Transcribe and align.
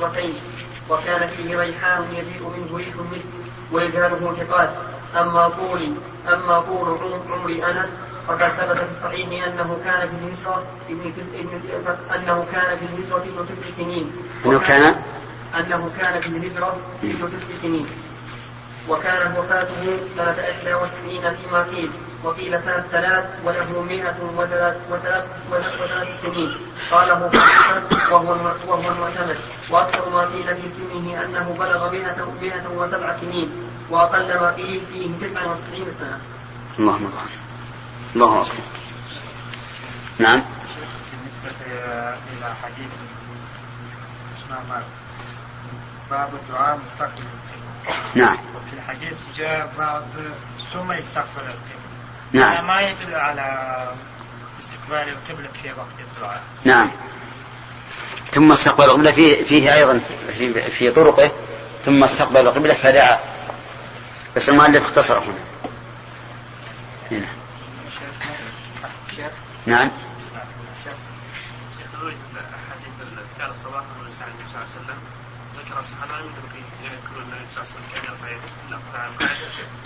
مرتين 0.00 0.34
وكان 0.90 1.26
فيه 1.26 1.58
ريحان 1.58 2.04
يجيء 2.12 2.48
منه 2.56 2.76
ريح 2.76 2.88
المسك 2.98 3.28
ورجاله 3.72 4.34
ثقات. 4.40 4.70
أما 5.16 5.48
طول 5.48 5.92
أما 6.28 6.60
طول 6.60 6.98
عمر 7.30 7.50
أنس 7.70 7.88
فقد 8.28 8.48
ثبت 8.48 8.78
في 8.78 8.90
الصحيح 8.90 9.28
أنه 9.46 9.78
كان 9.84 10.08
في 10.08 10.14
الهجرة 10.14 10.64
ابن 10.90 11.12
أنه 12.14 12.46
كان 12.52 12.76
في 12.78 12.84
الهجرة 12.84 13.16
ابن 13.16 13.46
تسع 13.48 13.70
سنين. 13.76 14.12
أنه 14.46 14.58
كان؟ 14.58 14.94
أنه 15.58 15.90
كان 16.00 16.20
في 16.20 16.26
الهجرة 16.28 16.76
ابن 17.02 17.18
تسع 17.18 17.62
سنين. 17.62 17.86
وكانت 18.88 19.38
وفاته 19.38 20.06
سنة 20.16 20.36
إحدى 20.50 20.74
وتسعين 20.74 21.34
فيما 21.34 21.62
قيل 21.62 21.90
وقيل 22.24 22.62
سنة 22.62 22.84
ثلاث 22.92 23.24
وله 23.44 23.82
مئة 23.82 24.16
وثلاث, 24.36 24.76
وثلاث, 24.90 25.24
وثلاث 25.50 26.22
سنين. 26.22 26.56
قاله 26.90 27.30
وهو 28.10 28.32
وهو 28.66 28.92
المعتمد. 28.92 29.38
وأكثر 29.70 30.10
ما 30.10 30.20
قيل 30.20 30.56
في 30.56 30.68
سنه 30.68 31.24
أنه 31.24 31.56
بلغ 31.58 31.90
مئة, 31.90 32.32
مئة 32.42 32.68
وسبع 32.76 33.16
سنين 33.16 33.50
وأقل 33.90 34.40
ما 34.40 34.50
قيل 34.50 34.82
فيه 34.92 35.10
تسعة 35.20 35.50
وتسعين 35.50 35.86
سنة. 36.00 36.20
اللهم 36.78 37.06
أكبر 37.06 37.30
الله. 38.14 38.42
أكبر 38.42 38.54
نعم. 40.18 40.42
بالنسبة 41.12 41.60
إلى 42.32 42.54
حديث 42.62 42.90
باب 46.10 46.28
الدعاء 46.34 46.78
مستقبل 46.86 47.24
نعم. 48.14 48.36
وفي 48.56 48.72
الحديث 48.76 49.16
جاء 49.36 49.72
بعض 49.78 50.02
ثم 50.72 50.92
يستغفر 50.92 51.40
القبلة. 51.40 51.86
نعم. 52.32 52.66
ما 52.66 52.80
يدل 52.80 53.14
على 53.14 53.88
استقبال 54.86 55.08
القبلة 55.08 55.48
في 55.62 55.72
وقت 55.72 55.86
الدعاء. 56.00 56.42
نعم. 56.64 56.90
ثم 58.32 58.52
استقبل 58.52 58.84
القبلة 58.84 59.12
فيه, 59.12 59.44
فيه 59.44 59.74
أيضا 59.74 60.00
في, 60.38 60.62
في 60.62 60.90
طرقه. 60.90 61.30
ثم 61.84 62.04
استقبل 62.04 62.40
القبلة 62.40 62.74
فدعا. 62.74 63.18
بس 64.36 64.48
المؤلف 64.48 64.84
اختصر 64.84 65.18
هنا. 65.18 65.34
هنا. 67.10 67.26
نعم. 69.66 69.90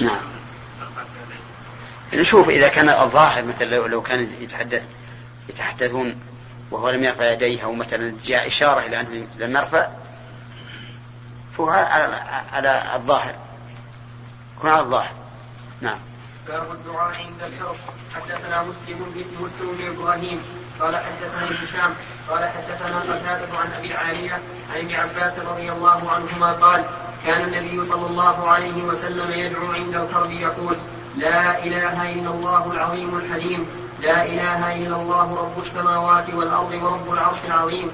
نعم. 0.00 0.20
نشوف 2.14 2.48
إذا 2.48 2.68
كان 2.68 2.88
الظاهر 2.88 3.44
مثلا 3.44 3.66
لو, 3.66 4.02
كان 4.02 4.28
يتحدث 4.40 4.82
يتحدثون 5.48 6.20
وهو 6.70 6.90
لم 6.90 7.04
يرفع 7.04 7.30
يديه 7.32 7.64
أو 7.64 7.72
مثلا 7.72 8.16
جاء 8.24 8.46
إشارة 8.46 8.80
إلى 8.80 9.00
أنه 9.00 9.26
لم 9.38 9.56
يرفع 9.56 9.88
فهو 11.56 11.70
على, 11.70 12.14
على 12.52 12.94
الظاهر. 12.94 13.34
يكون 14.56 14.70
على 14.70 14.80
الظاهر. 14.80 15.12
نعم. 15.80 15.98
باب 16.48 16.72
الدعاء 16.72 17.14
عند 17.16 17.42
الحرب 17.42 17.76
حدثنا 18.14 18.62
مسلم 18.62 18.98
بن 19.14 19.44
مسلم 19.44 19.76
بن 19.78 19.86
إبراهيم. 19.86 20.42
قال 20.80 20.96
حدثنا 20.96 21.62
هشام. 21.62 21.94
قال 22.28 22.48
حدثنا 22.48 23.00
قتادة 23.00 23.58
عن 23.58 23.72
أبي 23.78 23.92
العالية 23.92 24.32
عن 24.74 24.78
ابن 24.78 24.94
عباس 24.94 25.38
رضي 25.38 25.72
الله 25.72 26.10
عنهما 26.10 26.52
قال 26.52 26.84
كان 27.26 27.40
النبي 27.40 27.84
صلى 27.84 28.06
الله 28.06 28.48
عليه 28.48 28.82
وسلم 28.82 29.30
يدعو 29.30 29.72
عند 29.72 29.94
الكرب 29.94 30.30
يقول 30.30 30.78
لا 31.20 31.64
إله 31.64 32.12
إلا 32.12 32.30
الله 32.30 32.72
العظيم 32.72 33.16
الحليم. 33.16 33.66
لا 34.00 34.24
إله 34.24 34.76
إلا 34.76 34.96
الله 34.96 35.26
رب 35.42 35.58
السماوات 35.58 36.34
والأرض 36.34 36.72
ورب 36.72 37.12
العرش 37.12 37.36
العظيم. 37.44 37.90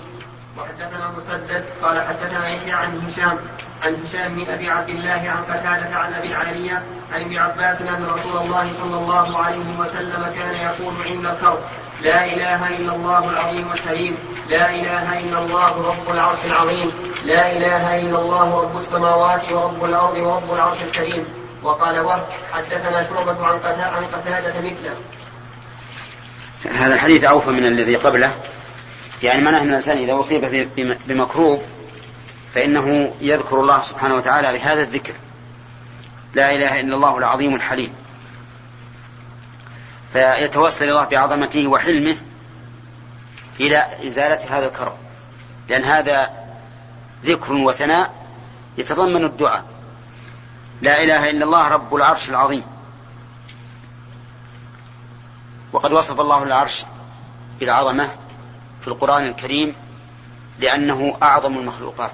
وحدثنا 0.58 1.10
مسدد 1.16 1.64
قال 1.82 2.00
حدثنا 2.00 2.48
يحيى 2.48 2.72
عن 2.72 3.00
هشام 3.06 3.38
عن 3.84 3.96
هشام 4.04 4.34
بن 4.34 4.50
أبي 4.50 4.70
عبد 4.70 4.88
الله 4.88 5.22
عن 5.34 5.42
قتادة 5.54 5.96
عن 5.96 6.12
أبي 6.12 6.28
العالية 6.28 6.82
عن 7.14 7.20
ابن 7.20 7.36
عباس 7.38 7.82
أن 7.82 8.04
رسول 8.04 8.42
الله 8.44 8.72
صلى 8.72 8.96
الله 8.96 9.38
عليه 9.38 9.68
وسلم 9.80 10.22
كان 10.34 10.54
يقول 10.54 10.94
عند 11.06 11.26
الكرب 11.26 11.58
لا 12.02 12.24
إله 12.24 12.68
إلا 12.76 12.94
الله 12.94 13.30
العظيم 13.30 13.72
الحليم. 13.72 14.16
لا 14.48 14.70
إله 14.70 15.20
إلا 15.20 15.38
الله 15.38 15.72
رب 15.90 16.14
العرش 16.14 16.44
العظيم. 16.46 16.90
لا 17.24 17.52
إله 17.52 17.94
إلا 17.96 18.18
الله 18.18 18.60
رب 18.62 18.76
السماوات 18.76 19.52
ورب 19.52 19.84
الأرض 19.84 20.16
ورب 20.16 20.54
العرش 20.54 20.82
الكريم. 20.82 21.24
وقال 21.66 22.00
وهب 22.00 22.26
حدثنا 22.52 23.02
شعبة 23.02 23.46
عن 23.46 24.04
قتادة 24.04 24.60
مثله. 24.60 24.96
هذا 26.72 26.94
الحديث 26.94 27.24
أوفى 27.24 27.50
من 27.50 27.66
الذي 27.66 27.96
قبله. 27.96 28.34
يعني 29.22 29.42
معناه 29.42 29.62
أن 29.62 29.68
الإنسان 29.68 29.96
إذا 29.96 30.20
أصيب 30.20 30.68
بمكروب 31.06 31.62
فإنه 32.54 33.14
يذكر 33.20 33.60
الله 33.60 33.82
سبحانه 33.82 34.14
وتعالى 34.14 34.52
بهذا 34.52 34.82
الذكر. 34.82 35.12
لا 36.34 36.50
إله 36.50 36.80
إلا 36.80 36.94
الله 36.94 37.18
العظيم 37.18 37.54
الحليم. 37.54 37.94
فيتوسل 40.12 40.88
الله 40.88 41.04
بعظمته 41.04 41.66
وحلمه 41.66 42.16
إلى 43.60 43.86
إزالة 44.06 44.58
هذا 44.58 44.66
الكرب 44.66 44.96
لأن 45.68 45.84
هذا 45.84 46.30
ذكر 47.24 47.52
وثناء 47.52 48.14
يتضمن 48.78 49.24
الدعاء. 49.24 49.75
لا 50.80 51.02
إله 51.02 51.30
إلا 51.30 51.44
الله 51.44 51.68
رب 51.68 51.94
العرش 51.94 52.28
العظيم. 52.28 52.62
وقد 55.72 55.92
وصف 55.92 56.20
الله 56.20 56.42
العرش 56.42 56.84
بالعظمة 57.60 58.10
في 58.80 58.88
القرآن 58.88 59.26
الكريم 59.26 59.74
لأنه 60.58 61.16
أعظم 61.22 61.58
المخلوقات. 61.58 62.12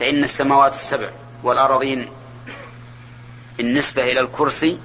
فإن 0.00 0.24
السماوات 0.24 0.74
السبع 0.74 1.10
والأراضين 1.42 2.08
بالنسبة 3.56 4.04
إلى 4.04 4.20
الكرسي 4.20 4.78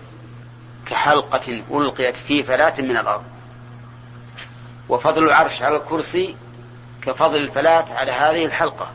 كحلقة 0.86 1.64
ألقيت 1.72 2.18
في 2.18 2.44
فلاة 2.44 2.82
من 2.82 2.98
الأرض. 2.98 3.24
وفضل 4.90 5.24
العرش 5.24 5.62
على 5.62 5.78
الكرسي 5.78 6.36
كفضل 7.02 7.36
الفلاة 7.36 7.86
على 7.94 8.12
هذه 8.12 8.46
الحلقة. 8.46 8.92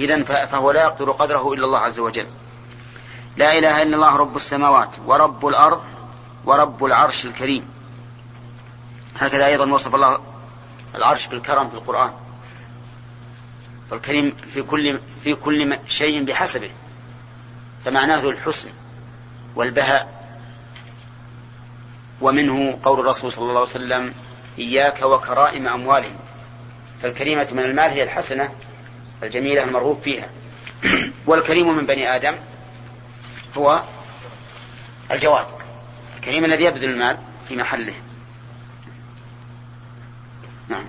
إذا 0.00 0.46
فهو 0.46 0.70
لا 0.70 0.82
يقدر 0.82 1.10
قدره 1.10 1.52
إلا 1.52 1.64
الله 1.66 1.78
عز 1.78 1.98
وجل. 1.98 2.26
لا 3.36 3.52
إله 3.52 3.82
إلا 3.82 3.96
الله 3.96 4.16
رب 4.16 4.36
السماوات 4.36 4.96
ورب 5.06 5.46
الأرض 5.46 5.82
ورب 6.44 6.84
العرش 6.84 7.26
الكريم. 7.26 7.68
هكذا 9.18 9.46
أيضا 9.46 9.72
وصف 9.72 9.94
الله 9.94 10.20
العرش 10.94 11.26
بالكرم 11.26 11.68
في 11.68 11.74
القرآن. 11.74 12.12
فالكريم 13.90 14.30
في 14.30 14.62
كل 14.62 15.00
في 15.24 15.34
كل 15.34 15.78
شيء 15.88 16.24
بحسبه. 16.24 16.70
فمعناه 17.84 18.20
الحسن 18.20 18.70
والبهاء. 19.56 20.20
ومنه 22.20 22.78
قول 22.82 23.00
الرسول 23.00 23.32
صلى 23.32 23.42
الله 23.42 23.60
عليه 23.60 23.70
وسلم 23.70 24.14
إياك 24.58 25.02
وكرائم 25.02 25.68
أموالهم. 25.68 26.18
فالكريمة 27.02 27.48
من 27.52 27.64
المال 27.64 27.90
هي 27.90 28.02
الحسنة 28.02 28.50
الجميلة 29.22 29.64
المرغوب 29.64 30.00
فيها. 30.00 30.28
والكريم 31.26 31.76
من 31.76 31.86
بني 31.86 32.16
آدم 32.16 32.34
هو 33.56 33.82
الجواد. 35.10 35.46
الكريم 36.16 36.44
الذي 36.44 36.64
يبذل 36.64 36.84
المال 36.84 37.18
في 37.48 37.56
محله. 37.56 37.94
نعم. 40.68 40.84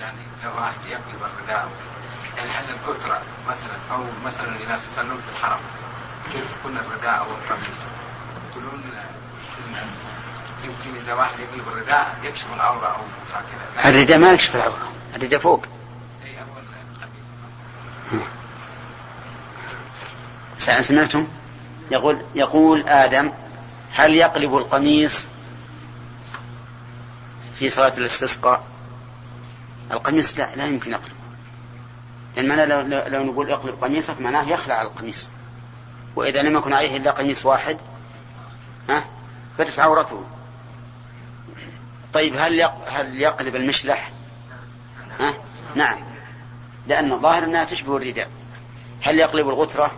يعني 0.00 0.18
لو 0.44 0.50
واحد 0.50 0.86
يقلب 0.90 1.22
الرداء 1.22 1.70
يعني 2.36 2.50
حل 2.50 2.64
الكترة 2.74 3.22
مثلا 3.48 3.76
أو 3.92 4.04
مثلا 4.24 4.56
الناس 4.62 4.86
يصلون 4.86 5.16
في 5.16 5.28
الحرم 5.32 5.60
كيف 6.32 6.50
يكون 6.60 6.76
الرداء 6.76 7.18
أو 7.18 7.26
القميص 7.26 7.80
يقولون 8.50 8.82
يمكن 10.64 11.00
إذا 11.04 11.14
واحد 11.14 11.34
يقلب 11.40 11.68
الرداء 11.68 12.16
يكشف 12.24 12.52
العورة 12.54 12.86
أو 12.86 13.02
هكذا 13.34 13.90
الرداء 13.90 14.18
ما 14.18 14.32
يكشف 14.32 14.56
العورة 14.56 14.92
الرداء 15.16 15.40
فوق. 15.40 15.66
القميص 20.58 20.82
سمعتم؟ 20.82 21.26
يقول 21.90 22.22
يقول 22.34 22.88
آدم 22.88 23.32
هل 23.92 24.14
يقلب 24.14 24.56
القميص 24.56 25.28
في 27.58 27.70
صلاة 27.70 27.98
الاستسقاء؟ 27.98 28.64
القميص 29.90 30.38
لا 30.38 30.56
لا 30.56 30.66
يمكن 30.66 30.90
يقلب. 30.92 31.12
لأن 32.36 32.48
معناه 32.48 32.64
لو, 32.64 32.80
لو 33.06 33.32
نقول 33.32 33.50
اقلب 33.50 33.84
قميصك 33.84 34.20
معناه 34.20 34.48
يخلع 34.48 34.82
القميص. 34.82 35.28
وإذا 36.16 36.42
لم 36.42 36.56
يكن 36.56 36.72
عليه 36.72 36.96
إلا 36.96 37.10
قميص 37.10 37.46
واحد 37.46 37.76
ها؟ 38.88 39.04
فتش 39.58 39.78
عورته. 39.78 40.24
طيب 42.16 42.36
هل 42.36 42.62
هل 42.86 43.22
يقلب 43.22 43.56
المشلح؟ 43.56 44.10
ها؟ 45.20 45.34
نعم. 45.74 45.98
لأن 46.86 47.12
الظاهر 47.12 47.44
أنها 47.44 47.64
تشبه 47.64 47.96
الرداء. 47.96 48.30
هل 49.02 49.18
يقلب 49.18 49.48
الغترة؟ 49.48 49.92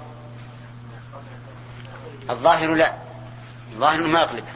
الظاهر 2.30 2.74
لا. 2.74 2.94
الظاهر 3.72 4.06
ما 4.06 4.20
يقلبها 4.20 4.54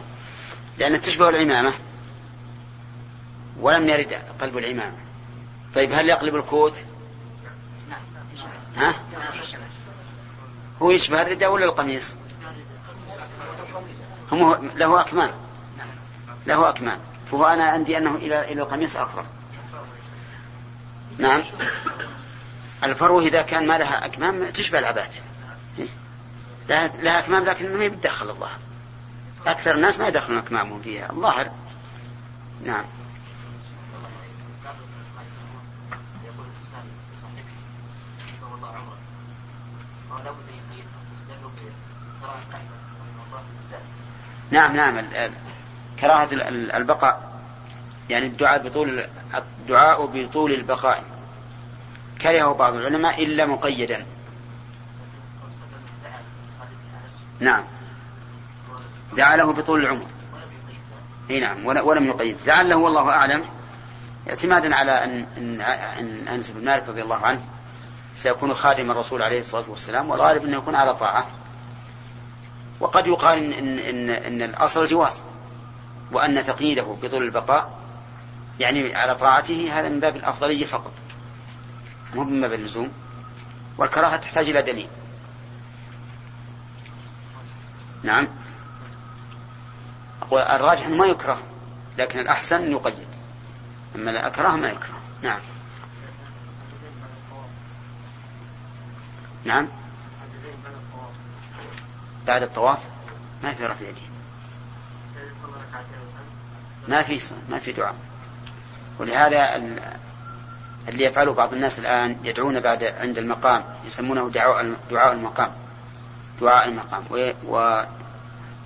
لأنها 0.79 0.99
تشبه 0.99 1.29
العمامة. 1.29 1.73
ولم 3.61 3.89
يرد 3.89 4.19
قلب 4.41 4.59
العمامة. 4.59 4.99
طيب 5.75 5.93
هل 5.93 6.09
يقلب 6.09 6.37
الكوت؟ 6.37 6.85
ها؟ 8.77 8.95
هو 10.83 10.91
يشبه 10.91 11.23
الرداء 11.23 11.53
ولا 11.53 11.65
القميص؟ 11.65 12.17
هم 14.33 14.71
له 14.75 15.01
أكمام. 15.01 15.31
له 16.47 16.69
أكمام. 16.69 17.12
فهو 17.33 17.47
أنا 17.47 17.65
عندي 17.65 17.99
أنه 17.99 18.15
إلى 18.15 18.53
إلى 18.53 18.63
القميص 18.63 18.97
أقرب 18.97 19.25
نعم. 21.19 21.43
الفرو 22.85 23.21
إذا 23.21 23.43
كان 23.43 23.67
ما 23.67 23.79
لها 23.79 24.05
أكمام 24.07 24.51
تشبه 24.51 24.79
العبات. 24.79 25.17
لها 26.69 27.19
أكمام 27.19 27.45
لكن 27.45 27.77
ما 27.77 27.85
يتدخل 27.85 28.31
الظاهر 28.31 28.59
أكثر 29.47 29.75
الناس 29.75 29.99
ما 29.99 30.09
يدخلون 30.09 30.39
أكمامهم 30.39 30.83
فيها. 30.83 31.11
الظاهر. 31.11 31.51
نعم. 32.65 32.85
نعم 44.51 44.77
نعم 44.77 44.99
كراهة 46.03 46.29
البقاء 46.77 47.33
يعني 48.11 48.27
الدعاء 48.27 48.69
بطول 48.69 49.07
الدعاء 49.35 50.07
بطول 50.07 50.53
البقاء. 50.53 51.05
كرهه 52.23 52.55
بعض 52.55 52.75
العلماء 52.75 53.23
إلا 53.23 53.47
مقيدا. 53.47 54.07
نعم. 57.41 57.65
دعا 59.17 59.37
له 59.37 59.53
بطول 59.53 59.81
العمر. 59.81 60.07
إي 61.31 61.41
نعم. 61.41 61.67
ولم 61.67 62.05
يقيد. 62.05 62.37
لعله 62.47 62.77
والله 62.77 63.11
أعلم. 63.11 63.45
اعتمادا 64.31 64.75
على 64.75 65.05
ان 65.05 65.27
ان 65.37 65.61
أن 65.61 66.29
أنس 66.29 66.51
بن 66.51 66.65
مالك 66.65 66.89
رضي 66.89 67.03
الله 67.03 67.17
عنه 67.17 67.41
سيكون 68.17 68.55
خادم 68.55 68.91
الرسول 68.91 69.23
عليه 69.23 69.41
الصلاة 69.41 69.71
والسلام 69.71 70.11
والغالب 70.11 70.45
أنه 70.45 70.57
يكون 70.57 70.75
على 70.75 70.95
طاعة. 70.95 71.27
وقد 72.81 73.07
يقال 73.07 73.53
ان 73.55 73.79
ان, 73.79 74.11
إن 74.11 74.43
الأصل 74.43 74.83
الجواز 74.83 75.25
وأن 76.11 76.45
تقييده 76.45 76.83
بطول 77.03 77.23
البقاء 77.23 77.79
يعني 78.61 78.95
على 78.95 79.15
طاعته 79.15 79.71
هذا 79.73 79.89
من 79.89 80.01
باب 80.01 80.17
الأفضلية 80.17 80.67
فقط. 80.67 80.93
مو 82.15 82.25
من 82.25 82.41
باب 82.41 82.53
اللزوم. 82.53 82.93
والكراهة 83.79 84.17
تحتاج 84.17 84.49
إلى 84.49 84.63
دليل. 84.63 84.89
نعم. 88.03 88.29
أقول 90.23 90.41
الراجح 90.41 90.89
ما 90.89 91.07
يكره 91.07 91.39
لكن 91.99 92.19
الأحسن 92.19 92.57
أن 92.57 92.73
يقيد. 92.73 93.09
أما 93.97 94.11
الأكره 94.11 94.49
ما 94.49 94.69
يكره. 94.69 95.01
نعم. 95.23 95.41
نعم. 99.45 99.69
بعد 102.27 102.43
الطواف 102.43 102.79
ما 103.43 103.55
في 103.55 103.67
رفع 103.67 103.89
يدين 103.89 104.12
ما 106.89 107.03
في 107.03 107.21
ما 107.49 107.59
في 107.59 107.73
دعاء. 107.73 107.95
ولهذا 108.99 109.57
اللي 110.89 111.05
يفعله 111.05 111.33
بعض 111.33 111.53
الناس 111.53 111.79
الآن 111.79 112.17
يدعون 112.25 112.61
بعد 112.61 112.85
عند 112.85 113.19
المقام 113.19 113.65
يسمونه 113.87 114.31
دعاء 114.31 114.75
دعاء 114.91 115.13
المقام. 115.13 115.53
دعاء 116.41 116.69
المقام. 116.69 117.05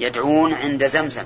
ويدعون 0.00 0.54
عند 0.54 0.86
زمزم. 0.86 1.24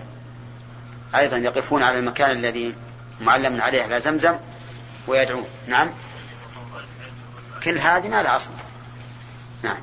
أيضا 1.14 1.36
يقفون 1.36 1.82
على 1.82 1.98
المكان 1.98 2.30
الذي 2.30 2.74
معلم 3.20 3.60
عليه 3.62 3.82
على 3.82 4.00
زمزم 4.00 4.36
ويدعون. 5.06 5.46
نعم؟ 5.66 5.90
كل 7.62 7.78
هذه 7.78 8.08
ما 8.08 8.22
لها 8.22 8.36
أصل. 8.36 8.52
نعم. 9.62 9.78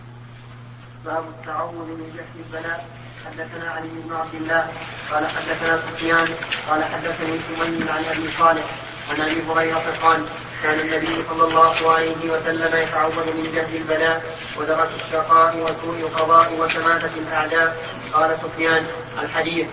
باب 1.06 1.24
التعوذ 1.28 1.76
من 1.76 2.14
جهل 2.16 2.46
البلاء. 2.46 2.88
حدثنا 3.26 3.72
علي 3.72 3.88
بن 3.88 4.16
عبد 4.16 4.36
الله 4.36 4.68
قال 5.12 5.28
حدثنا 5.28 5.78
سفيان 5.78 6.28
قال 6.70 6.84
حدثني 6.84 7.40
سمي 7.40 7.90
عن 7.90 8.04
أبي 8.12 8.28
صالح 8.38 8.66
عن 9.12 9.22
أبي 9.22 9.44
هريرة 9.50 9.84
قال 10.04 10.26
كان 10.64 10.80
النبي 10.80 11.24
صلى 11.30 11.44
الله 11.48 11.92
عليه 11.92 12.32
وسلم 12.32 12.82
يتعوذ 12.82 13.34
من 13.34 13.52
جهل 13.56 13.76
البلاء 13.76 14.24
ودرك 14.58 14.90
الشقاء 15.00 15.58
وسوء 15.58 16.00
القضاء 16.00 16.54
وشماتة 16.60 17.10
الأعداء. 17.28 17.78
قال 18.14 18.38
سفيان 18.38 18.86
الحديث 19.24 19.68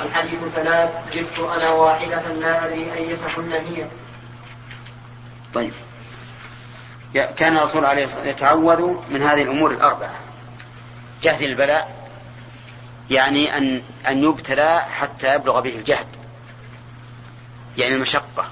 الحديث 0.00 0.40
ثلاث 0.54 0.90
جبت 1.14 1.38
أنا 1.38 1.70
واحدة 1.70 2.22
لا 2.40 2.66
أدري 2.66 2.92
أيتهن 2.94 3.52
هي. 3.52 3.86
طيب. 5.54 5.72
كان 7.36 7.56
الرسول 7.56 7.84
عليه 7.84 8.04
الصلاة 8.04 8.26
والسلام 8.26 8.60
يتعوذ 8.62 8.94
من 9.10 9.22
هذه 9.22 9.42
الأمور 9.42 9.70
الأربعة 9.70 10.14
جهد 11.22 11.42
البلاء 11.42 11.99
يعني 13.10 13.56
أن 13.56 13.82
أن 14.08 14.24
يبتلى 14.24 14.80
حتى 14.80 15.34
يبلغ 15.34 15.60
به 15.60 15.76
الجهد. 15.76 16.06
يعني 17.78 17.94
المشقة. 17.94 18.44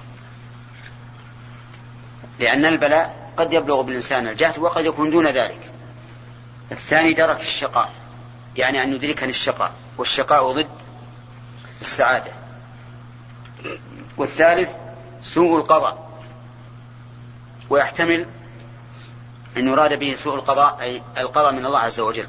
لأن 2.38 2.66
البلاء 2.66 3.32
قد 3.36 3.52
يبلغ 3.52 3.82
بالإنسان 3.82 4.28
الجهد 4.28 4.58
وقد 4.58 4.84
يكون 4.84 5.10
دون 5.10 5.26
ذلك. 5.26 5.72
الثاني 6.72 7.12
درك 7.12 7.40
الشقاء. 7.40 7.92
يعني 8.56 8.82
أن 8.82 8.92
يدركني 8.92 9.30
الشقاء. 9.30 9.72
والشقاء 9.98 10.52
ضد 10.52 10.68
السعادة. 11.80 12.32
والثالث 14.16 14.76
سوء 15.22 15.56
القضاء. 15.56 16.08
ويحتمل 17.70 18.26
أن 19.56 19.68
يراد 19.68 19.98
به 19.98 20.14
سوء 20.14 20.34
القضاء 20.34 20.78
أي 20.80 21.02
القضاء 21.18 21.52
من 21.52 21.66
الله 21.66 21.78
عز 21.78 22.00
وجل. 22.00 22.28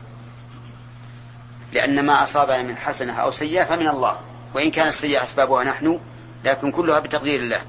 لأن 1.74 2.06
ما 2.06 2.24
أصابنا 2.24 2.62
من 2.62 2.77
حسنة 2.77 3.13
أو 3.13 3.31
سيئة 3.31 3.63
فمن 3.63 3.88
الله 3.88 4.18
وإن 4.54 4.71
كان 4.71 4.88
السيئة 4.88 5.24
أسبابها 5.24 5.63
نحن 5.63 6.00
لكن 6.45 6.71
كلها 6.71 7.00
بتقدير 7.00 7.39
الله. 7.39 7.62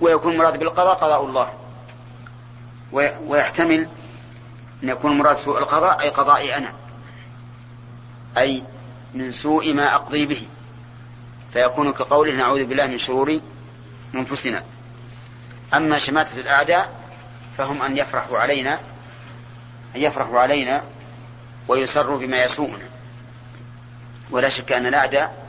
ويكون 0.00 0.32
المراد 0.32 0.58
بالقضاء 0.58 0.94
قضاء 0.94 1.24
الله. 1.24 1.52
ويحتمل 3.26 3.88
أن 4.82 4.88
يكون 4.88 5.12
المراد 5.12 5.36
سوء 5.36 5.58
القضاء 5.58 6.00
أي 6.00 6.08
قضائي 6.08 6.56
أنا. 6.56 6.72
أي 8.38 8.62
من 9.14 9.32
سوء 9.32 9.72
ما 9.72 9.94
أقضي 9.94 10.26
به. 10.26 10.42
فيكون 11.52 11.92
كقوله 11.92 12.34
نعوذ 12.34 12.64
بالله 12.64 12.86
من 12.86 12.98
شرور 12.98 13.40
أنفسنا. 14.14 14.62
أما 15.74 15.98
شماتة 15.98 16.40
الأعداء 16.40 16.92
فهم 17.58 17.82
أن 17.82 17.98
يفرحوا 17.98 18.38
علينا 18.38 18.78
أن 19.96 20.00
يفرحوا 20.00 20.40
علينا 20.40 20.82
ويسروا 21.68 22.18
بما 22.18 22.44
يسوءنا. 22.44 22.88
ولا 24.30 24.48
شك 24.48 24.72
أن 24.72 24.86
الأعداء 24.86 25.46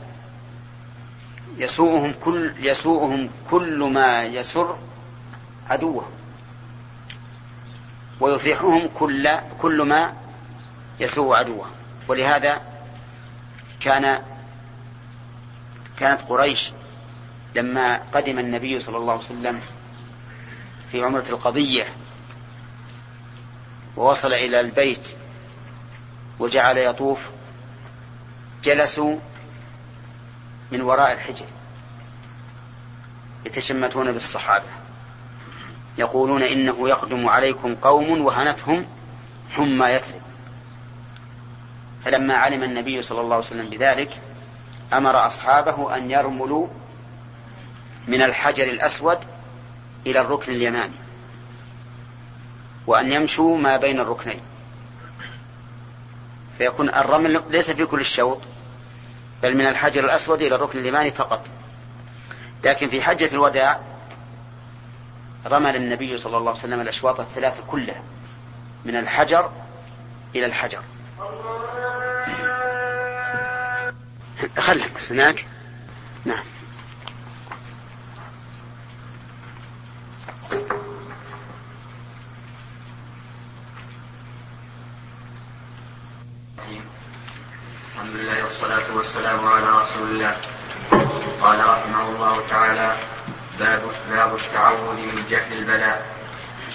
يسوءهم 1.58 2.14
كل 2.24 2.54
يسوءهم 2.58 3.30
كل 3.50 3.78
ما 3.78 4.24
يسر 4.24 4.76
عدوهم 5.70 6.10
ويفرحهم 8.20 8.88
كل 8.98 9.28
كل 9.62 9.82
ما 9.82 10.12
يسوء 11.00 11.36
عدوهم 11.36 11.70
ولهذا 12.08 12.62
كان 13.80 14.22
كانت 15.98 16.22
قريش 16.22 16.72
لما 17.54 18.00
قدم 18.12 18.38
النبي 18.38 18.80
صلى 18.80 18.96
الله 18.96 19.12
عليه 19.12 19.22
وسلم 19.22 19.60
في 20.92 21.02
عمرة 21.02 21.24
القضية 21.28 21.86
ووصل 23.96 24.32
إلى 24.32 24.60
البيت 24.60 25.08
وجعل 26.38 26.78
يطوف 26.78 27.30
جلسوا 28.64 29.16
من 30.72 30.80
وراء 30.80 31.12
الحجر 31.12 31.46
يتشمتون 33.46 34.12
بالصحابة 34.12 34.64
يقولون 35.98 36.42
إنه 36.42 36.88
يقدم 36.88 37.28
عليكم 37.28 37.74
قوم 37.74 38.24
وهنتهم 38.24 38.86
حمى 39.50 39.86
يثرب. 39.86 40.20
فلما 42.04 42.36
علم 42.36 42.62
النبي 42.62 43.02
صلى 43.02 43.20
الله 43.20 43.34
عليه 43.34 43.44
وسلم 43.44 43.70
بذلك 43.70 44.20
أمر 44.92 45.26
أصحابه 45.26 45.96
أن 45.96 46.10
يرملوا 46.10 46.66
من 48.08 48.22
الحجر 48.22 48.64
الأسود 48.64 49.18
إلى 50.06 50.20
الركن 50.20 50.52
اليماني 50.52 50.94
وأن 52.86 53.12
يمشوا 53.12 53.58
ما 53.58 53.76
بين 53.76 54.00
الركنين. 54.00 54.40
فيكون 56.58 56.88
الرمل 56.88 57.42
ليس 57.50 57.70
في 57.70 57.86
كل 57.86 58.00
الشوط 58.00 58.38
بل 59.42 59.56
من 59.56 59.66
الحجر 59.66 60.04
الأسود 60.04 60.42
إلى 60.42 60.54
الركن 60.54 60.78
اليماني 60.78 61.10
فقط. 61.10 61.46
لكن 62.64 62.88
في 62.88 63.02
حجة 63.02 63.28
الوداع 63.32 63.80
رمل 65.46 65.76
النبي 65.76 66.18
صلى 66.18 66.36
الله 66.36 66.50
عليه 66.50 66.60
وسلم 66.60 66.80
الأشواط 66.80 67.20
الثلاثة 67.20 67.62
كلها 67.70 68.02
من 68.84 68.96
الحجر 68.96 69.50
إلى 70.34 70.46
الحجر. 70.46 70.82
خلها 74.58 74.88
بس 74.96 75.12
هناك. 75.12 75.46
نعم. 76.24 76.44
الله 88.14 88.42
والصلاة 88.42 88.82
والسلام 88.94 89.48
على 89.48 89.68
رسول 89.80 90.08
الله. 90.08 90.36
قال 91.42 91.58
رحمه 91.58 92.08
الله 92.08 92.46
تعالى 92.48 92.96
باب 93.58 93.82
باب 94.10 94.34
التعوذ 94.34 94.96
من 94.96 95.26
جهل 95.30 95.52
البلاء. 95.58 96.06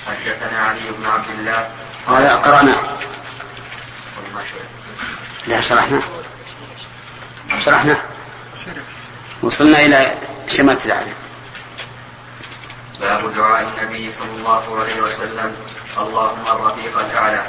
حدثنا 0.07 0.59
علي 0.59 0.79
بن 0.97 1.05
عبد 1.05 1.29
الله. 1.29 1.69
هذا 2.07 2.35
قرأنا 2.35 2.75
لا 5.47 5.61
شرحنا. 5.61 6.01
شرحنا. 7.65 7.97
وصلنا 9.43 9.79
إلى 9.81 10.15
شمالة 10.47 10.85
العالم. 10.85 11.13
باب 13.01 13.33
دعاء 13.33 13.67
النبي 13.67 14.11
صلى 14.11 14.31
الله 14.37 14.79
عليه 14.79 15.01
وسلم. 15.01 15.55
اللهم 15.97 16.43
الرفيق 16.47 16.99
الأعلى. 16.99 17.47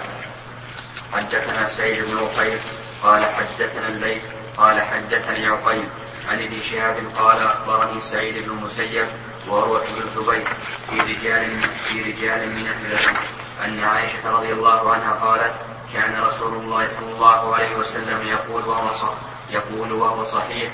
حدثنا 1.13 1.67
سعيد 1.67 2.05
بن 2.05 2.19
عقيل 2.19 2.59
قال 3.03 3.25
حدثنا 3.25 3.89
الليث 3.89 4.23
قال 4.57 4.83
حدثني 4.83 5.47
عقيل 5.47 5.89
عن 6.31 6.43
ابن 6.43 6.61
شهاب 6.71 7.07
قال 7.19 7.43
أخبرني 7.43 8.01
سعيد 8.01 8.45
بن 8.45 8.51
المسيب 8.51 9.07
وعروة 9.49 9.81
بن 9.81 10.03
الزبير 10.03 10.45
في 10.91 11.01
رجال 11.01 11.63
في 11.85 12.03
رجال 12.03 12.49
من 12.49 12.67
أهل 12.67 12.93
العلم 12.93 13.17
أن 13.65 13.85
عائشة 13.85 14.31
رضي 14.31 14.53
الله 14.53 14.93
عنها 14.93 15.13
قالت 15.13 15.55
كان 15.93 16.23
رسول 16.23 16.55
الله 16.55 16.87
صلى 16.87 17.13
الله 17.15 17.55
عليه 17.55 17.77
وسلم 17.77 18.27
يقول 18.27 18.69
وهو 18.69 18.93
صح 18.93 19.15
يقول 19.51 19.93
وهو 19.93 20.25
صحيح 20.25 20.73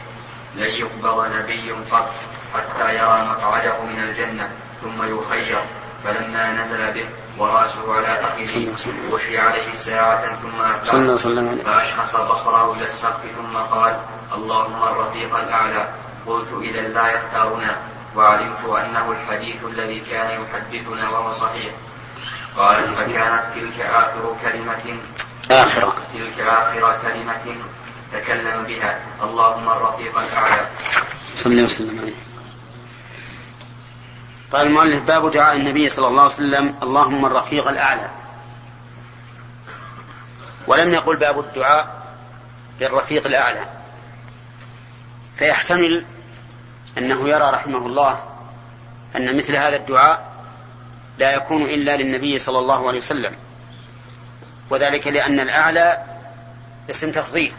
لن 0.57 0.71
يقبض 0.71 1.33
نبي 1.37 1.71
قط 1.71 2.11
حتى 2.55 2.95
يرى 2.95 3.27
مقعده 3.31 3.83
من 3.83 4.03
الجنة 4.03 4.53
ثم 4.83 5.03
يخير 5.03 5.61
فلما 6.05 6.53
نزل 6.53 6.93
به 6.93 7.09
ورأسه 7.39 7.95
على 7.95 8.45
فخذه 8.47 9.13
وشي 9.13 9.39
عليه 9.39 9.73
ساعة 9.73 10.35
ثم 10.35 10.61
أفلح 10.61 11.15
فأشخص 11.65 12.17
بصره 12.17 12.73
إلى 12.73 12.85
السقف 12.85 13.21
ثم 13.37 13.57
قال 13.57 14.01
اللهم 14.35 14.83
الرفيق 14.83 15.37
الأعلى. 15.37 15.89
قلت 16.27 16.49
إذا 16.63 16.81
لا 16.81 17.13
يختارنا. 17.13 17.77
وعلمت 18.17 18.65
أنه 18.65 19.13
الحديث 19.13 19.65
الذي 19.65 20.01
كان 20.01 20.41
يحدثنا 20.41 21.11
وهو 21.11 21.31
صحيح. 21.31 21.73
قال 22.57 22.87
فكانت 22.87 23.43
تلك 23.55 23.81
آخر 23.81 24.37
كلمة. 24.43 24.99
آخر 25.51 25.93
تلك 26.15 26.41
آخر 26.41 26.99
كلمة 27.03 27.57
تكلم 28.13 28.65
بها. 28.65 28.99
اللهم 29.23 29.69
الرفيق 29.69 30.19
الأعلى. 30.19 30.67
صلى 31.35 31.65
وسلم 31.65 32.01
عليه 32.01 32.36
قال 34.53 34.67
المؤلف 34.67 35.03
باب 35.03 35.31
دعاء 35.31 35.57
النبي 35.57 35.89
صلى 35.89 36.07
الله 36.07 36.23
عليه 36.23 36.33
وسلم 36.33 36.75
اللهم 36.83 37.27
الرفيق 37.27 37.69
الأعلى. 37.69 38.11
ولم 40.67 40.95
يقل 40.95 41.17
باب 41.17 41.41
الدعاء 41.41 42.07
بالرفيق 42.81 43.27
الأعلى. 43.27 43.65
فيحتمل 45.37 46.05
أنه 46.99 47.29
يرى 47.29 47.51
رحمه 47.51 47.87
الله 47.87 48.25
أن 49.17 49.37
مثل 49.37 49.57
هذا 49.57 49.77
الدعاء 49.77 50.33
لا 51.19 51.35
يكون 51.35 51.63
إلا 51.63 51.97
للنبي 51.97 52.39
صلى 52.39 52.59
الله 52.59 52.89
عليه 52.89 52.99
وسلم. 52.99 53.37
وذلك 54.71 55.07
لأن 55.07 55.41
الأعلى 55.41 56.05
اسم 56.91 57.13
تفضيل 57.13 57.53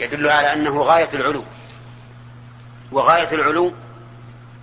يدل 0.00 0.30
على 0.30 0.52
أنه 0.52 0.82
غاية 0.82 1.08
العلو. 1.14 1.44
وغاية 2.92 3.32
العلو 3.32 3.72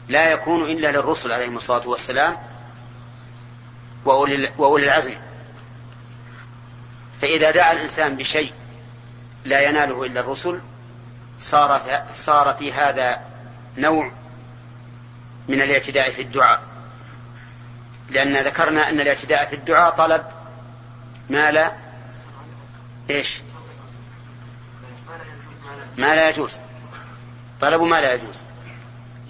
لا 0.08 0.30
يكون 0.30 0.62
إلا 0.72 0.92
للرسل 0.92 1.32
عليهم 1.32 1.58
الصلاة 1.58 1.88
والسلام 1.88 2.38
وأولي 4.06 4.86
العزم. 4.86 5.16
فإذا 7.22 7.52
دعا 7.52 7.72
الإنسان 7.72 8.18
بشيء 8.18 8.54
لا 9.46 9.62
يناله 9.62 10.06
إلا 10.06 10.20
الرسل 10.20 10.60
صار 11.40 12.04
صار 12.14 12.54
في 12.54 12.74
هذا 12.74 13.22
نوع 13.78 14.12
من 15.48 15.62
الاعتداء 15.62 16.12
في 16.12 16.22
الدعاء. 16.22 16.64
لأن 18.10 18.38
ذكرنا 18.38 18.90
أن 18.90 19.00
الاعتداء 19.00 19.46
في 19.46 19.56
الدعاء 19.56 19.96
طلب 19.96 20.26
ما 21.30 21.52
لا 21.52 21.72
إيش؟ 23.10 23.40
ما 25.98 26.16
لا 26.16 26.30
يجوز. 26.30 26.60
طلب 27.62 27.82
ما 27.82 28.02
لا 28.02 28.14
يجوز. 28.14 28.44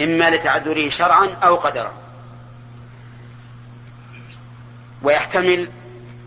إما 0.02 0.30
لتعذره 0.30 0.90
شرعا 0.90 1.28
أو 1.44 1.56
قدرا. 1.56 1.94
ويحتمل 5.04 5.70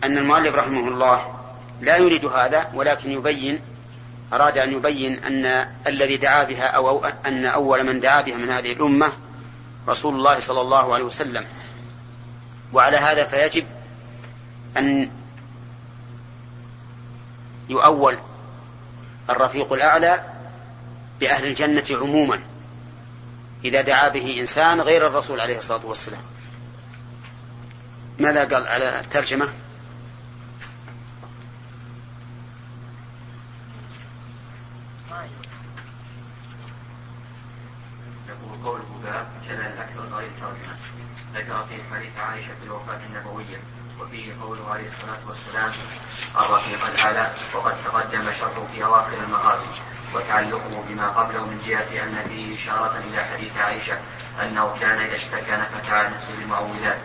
أن 0.03 0.17
المؤلف 0.17 0.55
رحمه 0.55 0.87
الله 0.87 1.35
لا 1.81 1.97
يريد 1.97 2.25
هذا 2.25 2.71
ولكن 2.73 3.11
يبين 3.11 3.61
أراد 4.33 4.57
أن 4.57 4.73
يبين 4.73 5.23
أن 5.23 5.69
الذي 5.87 6.17
دعا 6.17 6.43
بها 6.43 6.65
أو 6.65 7.05
أن 7.25 7.45
أول 7.45 7.83
من 7.83 7.99
دعا 7.99 8.21
بها 8.21 8.37
من 8.37 8.49
هذه 8.49 8.71
الأمة 8.71 9.11
رسول 9.87 10.15
الله 10.15 10.39
صلى 10.39 10.61
الله 10.61 10.93
عليه 10.93 11.03
وسلم. 11.03 11.45
وعلى 12.73 12.97
هذا 12.97 13.27
فيجب 13.27 13.65
أن 14.77 15.11
يؤول 17.69 18.19
الرفيق 19.29 19.73
الأعلى 19.73 20.23
بأهل 21.19 21.45
الجنة 21.45 21.85
عموما. 21.91 22.39
إذا 23.63 23.81
دعا 23.81 24.09
به 24.09 24.39
إنسان 24.39 24.81
غير 24.81 25.07
الرسول 25.07 25.41
عليه 25.41 25.57
الصلاة 25.57 25.85
والسلام. 25.85 26.23
ماذا 28.19 28.39
قال 28.39 28.67
على 28.67 28.99
الترجمة؟ 28.99 29.49
قوله 38.65 38.99
باب 39.03 39.27
كذا 39.47 39.73
الأكثر 39.73 40.17
غير 40.17 40.29
ترجمة 40.41 40.75
ذكر 41.33 41.65
في 41.65 41.93
حديث 41.93 42.17
عائشة 42.17 42.47
في 42.61 42.65
الوفاة 42.65 42.99
النبوية 43.09 43.57
وفيه 43.99 44.33
قوله 44.41 44.69
عليه 44.71 44.85
الصلاة 44.85 45.27
والسلام 45.27 45.71
الرفيق 46.35 46.85
الأعلى 46.85 47.33
وقد 47.55 47.83
تقدم 47.83 48.31
شرحه 48.39 48.65
في 48.73 48.83
أواخر 48.83 49.23
المغازي 49.23 49.65
وتعلقه 50.13 50.83
بما 50.89 51.07
قبله 51.09 51.45
من 51.45 51.61
جهة 51.67 52.03
أن 52.03 52.23
فيه 52.29 52.55
إشارة 52.55 53.03
إلى 53.09 53.23
حديث 53.23 53.57
عائشة 53.57 53.97
أنه 54.43 54.77
كان 54.79 55.01
إذا 55.01 55.15
اشتكى 55.15 55.51
نفث 55.51 55.89
عن 55.89 56.13
نفسه 56.13 56.33
المعوذات 56.33 56.97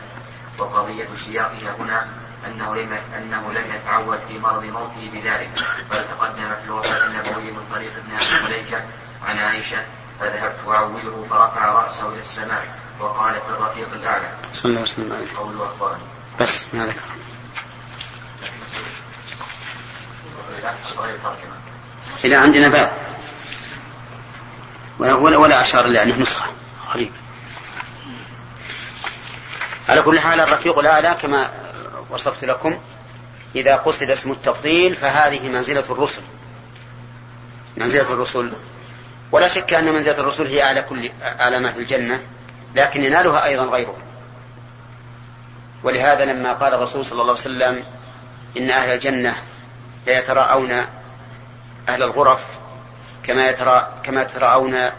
وقضية 0.59 1.09
سياقها 1.17 1.77
هنا 1.79 2.07
أنه 2.47 2.75
لم 2.75 2.99
أنه 3.19 3.53
لم 3.53 3.75
يتعود 3.75 4.19
في 4.29 4.39
مرض 4.39 4.65
موته 4.65 5.11
بذلك. 5.13 5.51
بل 5.91 5.97
تقدم 5.97 6.55
في 6.55 6.65
الوفاة 6.65 7.07
النبوية 7.07 7.53
من 7.53 7.67
طريق 7.75 7.93
ابن 7.97 8.17
أبي 8.17 8.45
مليكة 8.45 8.83
عن 9.25 9.39
عائشة 9.39 9.85
فذهبت 10.21 10.57
أعوذه 10.69 11.27
فرفع 11.31 11.73
رأسه 11.73 12.09
إلى 12.09 12.19
السماء 12.19 12.79
وقال 13.01 13.35
في 13.35 13.49
الرفيق 13.49 13.93
الأعلى. 13.93 14.33
صلى 14.53 14.71
الله 14.71 14.81
عليه 14.81 14.91
وسلم. 14.91 15.27
قوله 15.37 15.65
أخبرني. 15.65 16.03
بس 16.41 16.65
ما 16.73 16.87
ذكر. 16.87 17.01
إذا 22.25 22.39
عندنا 22.39 22.69
باب 22.69 22.93
ولا 24.99 25.37
ولا 25.37 25.61
أشار 25.61 25.87
إلا 25.87 26.03
أنه 26.03 26.17
نسخة. 26.19 26.47
غريب. 26.95 27.13
على 29.89 30.03
كل 30.03 30.21
حال 30.21 30.41
الرفيق 30.41 30.79
الأعلى 30.79 31.17
كما 31.23 31.51
وصفت 32.11 32.45
لكم 32.45 32.79
إذا 33.57 33.77
قصد 33.77 34.11
اسم 34.11 34.33
التفضيل 34.33 34.97
فهذه 34.97 35.49
منزلة 35.49 35.85
الرسل. 35.91 36.23
منزلة 37.77 38.13
الرسل. 38.13 38.53
ولا 39.33 39.49
شك 39.49 39.75
أن 39.75 39.93
منزلة 39.93 40.19
الرسل 40.19 40.47
هي 40.47 40.63
أعلى 40.63 40.83
كل 40.83 41.11
أعلى 41.23 41.61
ما 41.61 41.73
في 41.73 41.79
الجنة 41.79 42.21
لكن 42.75 43.05
ينالها 43.05 43.45
أيضا 43.45 43.65
غيره 43.65 43.97
ولهذا 45.83 46.25
لما 46.25 46.53
قال 46.53 46.75
الرسول 46.75 47.05
صلى 47.05 47.23
الله 47.23 47.33
عليه 47.33 47.41
وسلم 47.41 47.85
إن 48.57 48.71
أهل 48.71 48.91
الجنة 48.91 49.37
لا 50.07 50.19
يتراءون 50.19 50.85
أهل 51.89 52.03
الغرف 52.03 52.47
كما 53.23 53.49
يترى 53.49 53.89
كما 54.03 54.23
يتراءون 54.23 54.91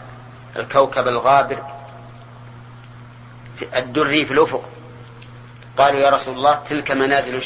الكوكب 0.56 1.08
الغابر 1.08 1.62
في 3.56 3.78
الدري 3.78 4.24
في 4.24 4.32
الأفق. 4.32 4.62
قالوا 5.76 6.00
يا 6.00 6.10
رسول 6.10 6.34
الله 6.34 6.54
تلك 6.68 6.90
منازل 6.90 7.40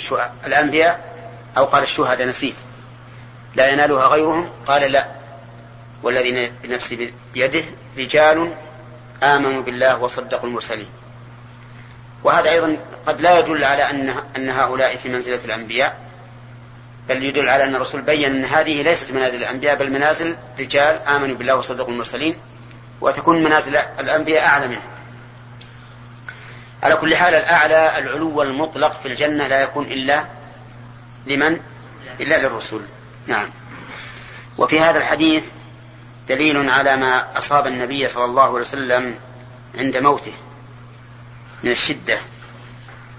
الأنبياء 0.47 1.15
أو 1.57 1.65
قال 1.65 1.83
الشهداء 1.83 2.27
نسيت. 2.27 2.55
لا 3.55 3.69
ينالها 3.69 4.07
غيرهم؟ 4.07 4.51
قال 4.67 4.93
لا. 4.93 5.09
والذي 6.03 6.53
بنفسي 6.63 7.13
بيده 7.35 7.65
رجال 7.99 8.55
آمنوا 9.23 9.63
بالله 9.63 9.99
وصدقوا 9.99 10.49
المرسلين. 10.49 10.89
وهذا 12.25 12.51
أيضا 12.51 12.77
قد 13.07 13.21
لا 13.21 13.39
يدل 13.39 13.65
على 13.65 13.91
أن 13.91 14.15
أن 14.37 14.49
هؤلاء 14.49 14.97
في 14.97 15.09
منزلة 15.09 15.45
الأنبياء. 15.45 16.10
بل 17.11 17.25
يدل 17.25 17.49
على 17.49 17.65
أن 17.65 17.75
الرسول 17.75 18.03
بين 18.03 18.25
أن 18.25 18.45
هذه 18.45 18.83
ليست 18.83 19.13
منازل 19.13 19.39
الأنبياء 19.39 19.77
بل 19.77 19.93
منازل 19.93 20.37
رجال 20.59 21.03
آمنوا 21.03 21.37
بالله 21.37 21.55
وصدقوا 21.55 21.91
المرسلين 21.91 22.37
وتكون 23.01 23.43
منازل 23.45 23.77
الأنبياء 23.77 24.47
أعلى 24.47 24.69
منه. 24.69 24.83
على 26.83 26.97
كل 26.97 27.17
حال 27.17 27.35
الأعلى 27.35 27.99
العلو 27.99 28.43
المطلق 28.43 28.93
في 28.93 29.09
الجنة 29.09 29.47
لا 29.47 29.61
يكون 29.63 29.85
إلا 29.85 30.25
لمن؟ 31.27 31.61
إلا 32.21 32.43
للرسول. 32.43 32.83
نعم. 33.27 33.51
وفي 34.59 34.81
هذا 34.81 34.99
الحديث 34.99 35.51
دليل 36.29 36.71
على 36.71 36.97
ما 36.97 37.39
أصاب 37.39 37.67
النبي 37.67 38.09
صلى 38.09 38.25
الله 38.25 38.43
عليه 38.43 38.61
وسلم 38.61 39.15
عند 39.79 39.97
موته 39.97 40.33
من 41.63 41.71
الشدة 41.71 42.19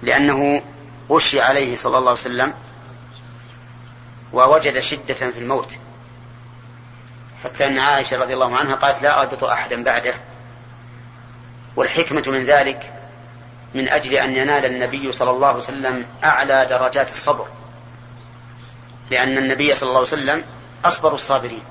لأنه 0.04 0.62
غشي 1.10 1.42
عليه 1.42 1.76
صلى 1.76 1.98
الله 1.98 2.10
عليه 2.10 2.20
وسلم 2.20 2.54
ووجد 4.34 4.80
شدة 4.80 5.14
في 5.14 5.40
الموت. 5.40 5.78
حتى 7.44 7.68
أن 7.68 7.80
عائشة 7.80 8.18
رضي 8.18 8.34
الله 8.34 8.58
عنها 8.58 8.76
قالت 8.76 9.02
لا 9.02 9.22
أربط 9.22 9.44
أحدا 9.44 9.84
بعده. 9.84 10.14
والحكمة 11.76 12.24
من 12.28 12.46
ذلك 12.46 12.94
من 13.74 13.90
أجل 13.90 14.14
أن 14.14 14.36
ينال 14.36 14.66
النبي 14.66 15.12
صلى 15.12 15.30
الله 15.30 15.48
عليه 15.48 15.58
وسلم 15.58 16.06
أعلى 16.24 16.66
درجات 16.66 17.08
الصبر. 17.08 17.48
لأن 19.12 19.38
النبي 19.38 19.76
صلى 19.76 19.88
الله 19.88 20.00
عليه 20.00 20.08
وسلم 20.08 20.44
أصبر 20.86 21.14
الصابرين. 21.14 21.64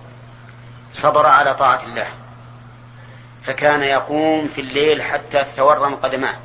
صبر 0.92 1.26
على 1.26 1.54
طاعة 1.54 1.82
الله. 1.84 2.08
فكان 3.42 3.82
يقوم 3.82 4.48
في 4.48 4.60
الليل 4.60 5.02
حتى 5.02 5.44
تتورم 5.44 5.94
قدماه. 5.94 6.36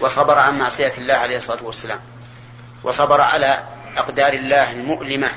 وصبر 0.00 0.38
عن 0.38 0.58
معصية 0.58 0.92
الله 0.98 1.14
عليه 1.14 1.36
الصلاة 1.36 1.64
والسلام. 1.64 2.00
وصبر 2.82 3.20
على 3.20 3.64
أقدار 3.96 4.32
الله 4.32 4.72
المؤلمة 4.72 5.30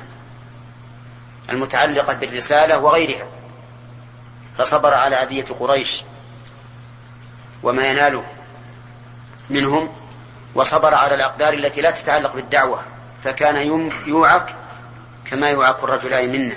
المتعلقة 1.49 2.13
بالرسالة 2.13 2.77
وغيرها 2.77 3.27
فصبر 4.57 4.93
على 4.93 5.15
أذية 5.15 5.45
قريش 5.59 6.03
وما 7.63 7.83
يناله 7.83 8.23
منهم 9.49 9.89
وصبر 10.55 10.93
على 10.93 11.15
الأقدار 11.15 11.53
التي 11.53 11.81
لا 11.81 11.91
تتعلق 11.91 12.35
بالدعوة 12.35 12.81
فكان 13.23 13.55
يوعك 14.07 14.55
كما 15.25 15.49
يوعك 15.49 15.83
الرجلان 15.83 16.31
منا 16.31 16.55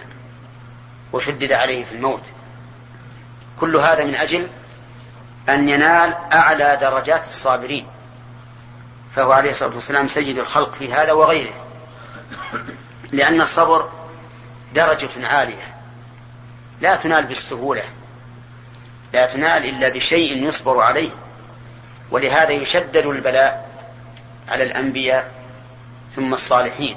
وشدد 1.13 1.53
عليه 1.53 1.85
في 1.85 1.93
الموت. 1.93 2.23
كل 3.61 3.77
هذا 3.77 4.05
من 4.05 4.15
أجل 4.15 4.49
أن 5.49 5.69
ينال 5.69 6.15
أعلى 6.33 6.79
درجات 6.81 7.23
الصابرين 7.23 7.87
فهو 9.17 9.33
عليه 9.33 9.51
الصلاة 9.51 9.75
والسلام 9.75 10.07
سيد 10.07 10.39
الخلق 10.39 10.75
في 10.75 10.93
هذا 10.93 11.13
وغيره. 11.13 11.66
لأن 13.17 13.41
الصبر 13.41 13.91
درجة 14.75 15.27
عالية. 15.27 15.75
لا 16.81 16.97
تنال 16.97 17.27
بالسهولة. 17.27 17.83
لا 19.13 19.27
تنال 19.27 19.65
إلا 19.65 19.89
بشيء 19.89 20.49
يصبر 20.49 20.81
عليه. 20.81 21.11
ولهذا 22.11 22.51
يشدد 22.51 23.07
البلاء 23.07 23.71
على 24.49 24.65
الأنبياء 24.65 25.31
ثم 26.17 26.35
الصالحين. 26.35 26.97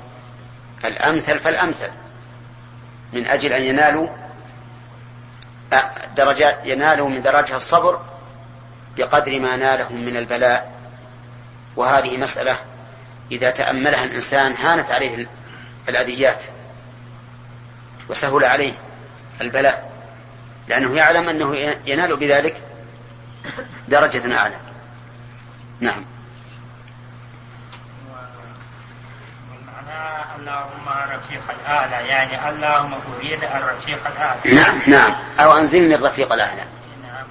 الأمثل 0.85 1.39
فالأمثل. 1.39 1.89
من 3.13 3.27
أجل 3.27 3.53
أن 3.53 3.63
ينالوا 3.63 4.07
درجات 6.17 6.59
ينالوا 6.63 7.09
من 7.09 7.21
درجة 7.21 7.55
الصبر 7.55 8.01
بقدر 8.97 9.39
ما 9.39 9.55
نالهم 9.55 10.05
من 10.05 10.17
البلاء. 10.17 10.71
وهذه 11.75 12.17
مسألة 12.17 12.57
إذا 13.31 13.51
تأملها 13.51 14.03
الإنسان 14.03 14.53
هانت 14.53 14.91
عليه 14.91 15.27
الأذيات 15.89 16.43
وسهل 18.09 18.45
عليه 18.45 18.73
البلاء 19.41 19.91
لأنه 20.67 20.95
يعلم 20.95 21.29
أنه 21.29 21.55
ينال 21.85 22.15
بذلك 22.15 22.61
درجة 23.87 24.37
أعلى. 24.37 24.55
نعم. 25.79 26.05
اللهم 30.39 30.87
رفيق 31.15 31.41
الأعلى 31.59 32.07
يعني 32.07 32.49
اللهم 32.49 32.93
أريد 33.15 33.43
الرفيق 33.43 34.07
الأعلى. 34.07 34.53
نعم 34.53 34.79
نعم. 34.87 35.15
أو 35.39 35.57
أنزلني 35.57 35.95
الرفيق 35.95 36.33
الأعلى. 36.33 36.63
نعم. 37.03 37.25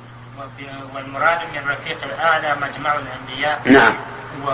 والمراد 0.95 1.41
من 1.53 1.59
الرفيق 1.59 2.05
الأعلى 2.05 2.55
مجمع 2.55 2.95
الأنبياء. 2.95 3.63
نعم. 3.67 3.97
و... 4.45 4.51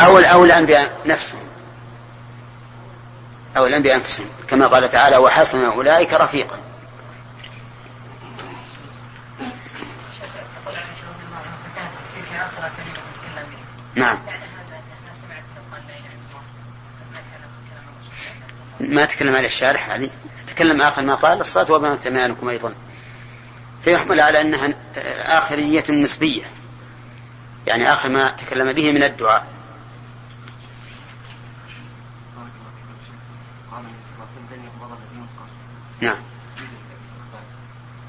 أو 0.00 0.18
أو 0.18 0.44
الأنبياء 0.44 0.90
نفسهم. 1.06 1.49
أو 3.56 3.66
الأنبياء 3.66 3.96
أنفسهم 3.96 4.26
كما 4.48 4.66
قال 4.66 4.88
تعالى 4.88 5.16
وحسن 5.16 5.64
أولئك 5.64 6.12
رفيقا. 6.12 6.58
نعم. 13.94 14.18
ما 18.80 19.04
تكلم 19.04 19.36
عليه 19.36 19.46
الشارح 19.46 19.90
هذه 19.90 20.10
تكلم 20.46 20.82
آخر 20.82 21.02
ما 21.02 21.14
قال 21.14 21.40
الصلاة 21.40 21.72
وبما 21.72 21.96
ثمانكم 21.96 22.48
أيضا. 22.48 22.74
فيحمل 23.84 24.20
على 24.20 24.40
أنها 24.40 24.74
آخرية 25.38 25.84
نسبية 25.90 26.44
يعني 27.66 27.92
آخر 27.92 28.08
ما 28.08 28.30
تكلم 28.30 28.72
به 28.72 28.92
من 28.92 29.02
الدعاء. 29.02 29.46
نعم. 36.00 36.16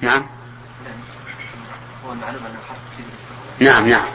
نعم. 0.02 0.26
نعم 3.60 3.90
نعم. 3.90 4.08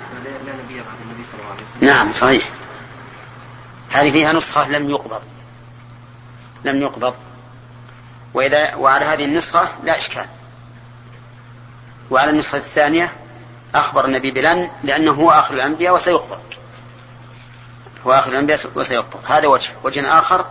نعم 1.80 2.12
صحيح. 2.12 2.48
هذه 3.90 4.10
فيها 4.10 4.32
نسخة 4.32 4.68
لم 4.68 4.90
يقبض. 4.90 5.22
لم 6.64 6.82
يقبض. 6.82 7.14
وإذا 8.34 8.74
وعلى 8.74 9.04
هذه 9.04 9.24
النسخة 9.24 9.68
لا 9.84 9.98
إشكال. 9.98 10.26
وعلى 12.10 12.30
النسخة 12.30 12.58
الثانية 12.58 13.12
أخبر 13.74 14.04
النبي 14.04 14.30
بلن 14.30 14.70
لأنه 14.84 15.12
هو 15.12 15.30
آخر 15.30 15.54
الأنبياء 15.54 15.94
وسيقبض. 15.94 16.40
هو 18.06 18.12
آخر 18.12 18.30
الأنبياء 18.30 18.58
وسيقبض. 18.74 19.30
هذا 19.30 19.46
وجه. 19.46 19.70
وجه 19.84 20.18
آخر 20.18 20.46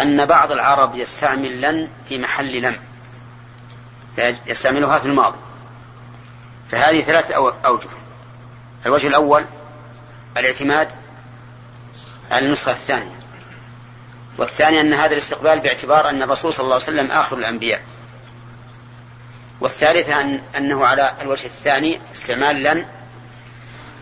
أن 0.00 0.24
بعض 0.24 0.52
العرب 0.52 0.96
يستعمل 0.96 1.60
لن 1.60 1.88
في 2.08 2.18
محل 2.18 2.62
لم 2.62 2.76
يستعملها 4.46 4.98
في 4.98 5.06
الماضي. 5.06 5.38
فهذه 6.70 7.00
ثلاثة 7.00 7.34
أوجه. 7.66 7.88
الوجه 8.86 9.06
الأول 9.06 9.46
الاعتماد 10.36 10.88
على 12.30 12.46
النسخة 12.46 12.72
الثانية. 12.72 13.18
والثاني 14.38 14.80
أن 14.80 14.92
هذا 14.92 15.12
الاستقبال 15.12 15.60
باعتبار 15.60 16.10
أن 16.10 16.22
الرسول 16.22 16.52
صلى 16.52 16.64
الله 16.64 16.74
عليه 16.74 16.84
وسلم 16.84 17.10
آخر 17.10 17.38
الأنبياء. 17.38 17.82
والثالثة 19.60 20.20
أن 20.20 20.40
أنه 20.56 20.86
على 20.86 21.14
الوجه 21.20 21.46
الثاني 21.46 22.00
استعمال 22.12 22.62
لن 22.62 22.86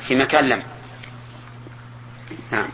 في 0.00 0.14
مكان 0.14 0.48
لم. 0.48 0.62
نعم. 2.50 2.68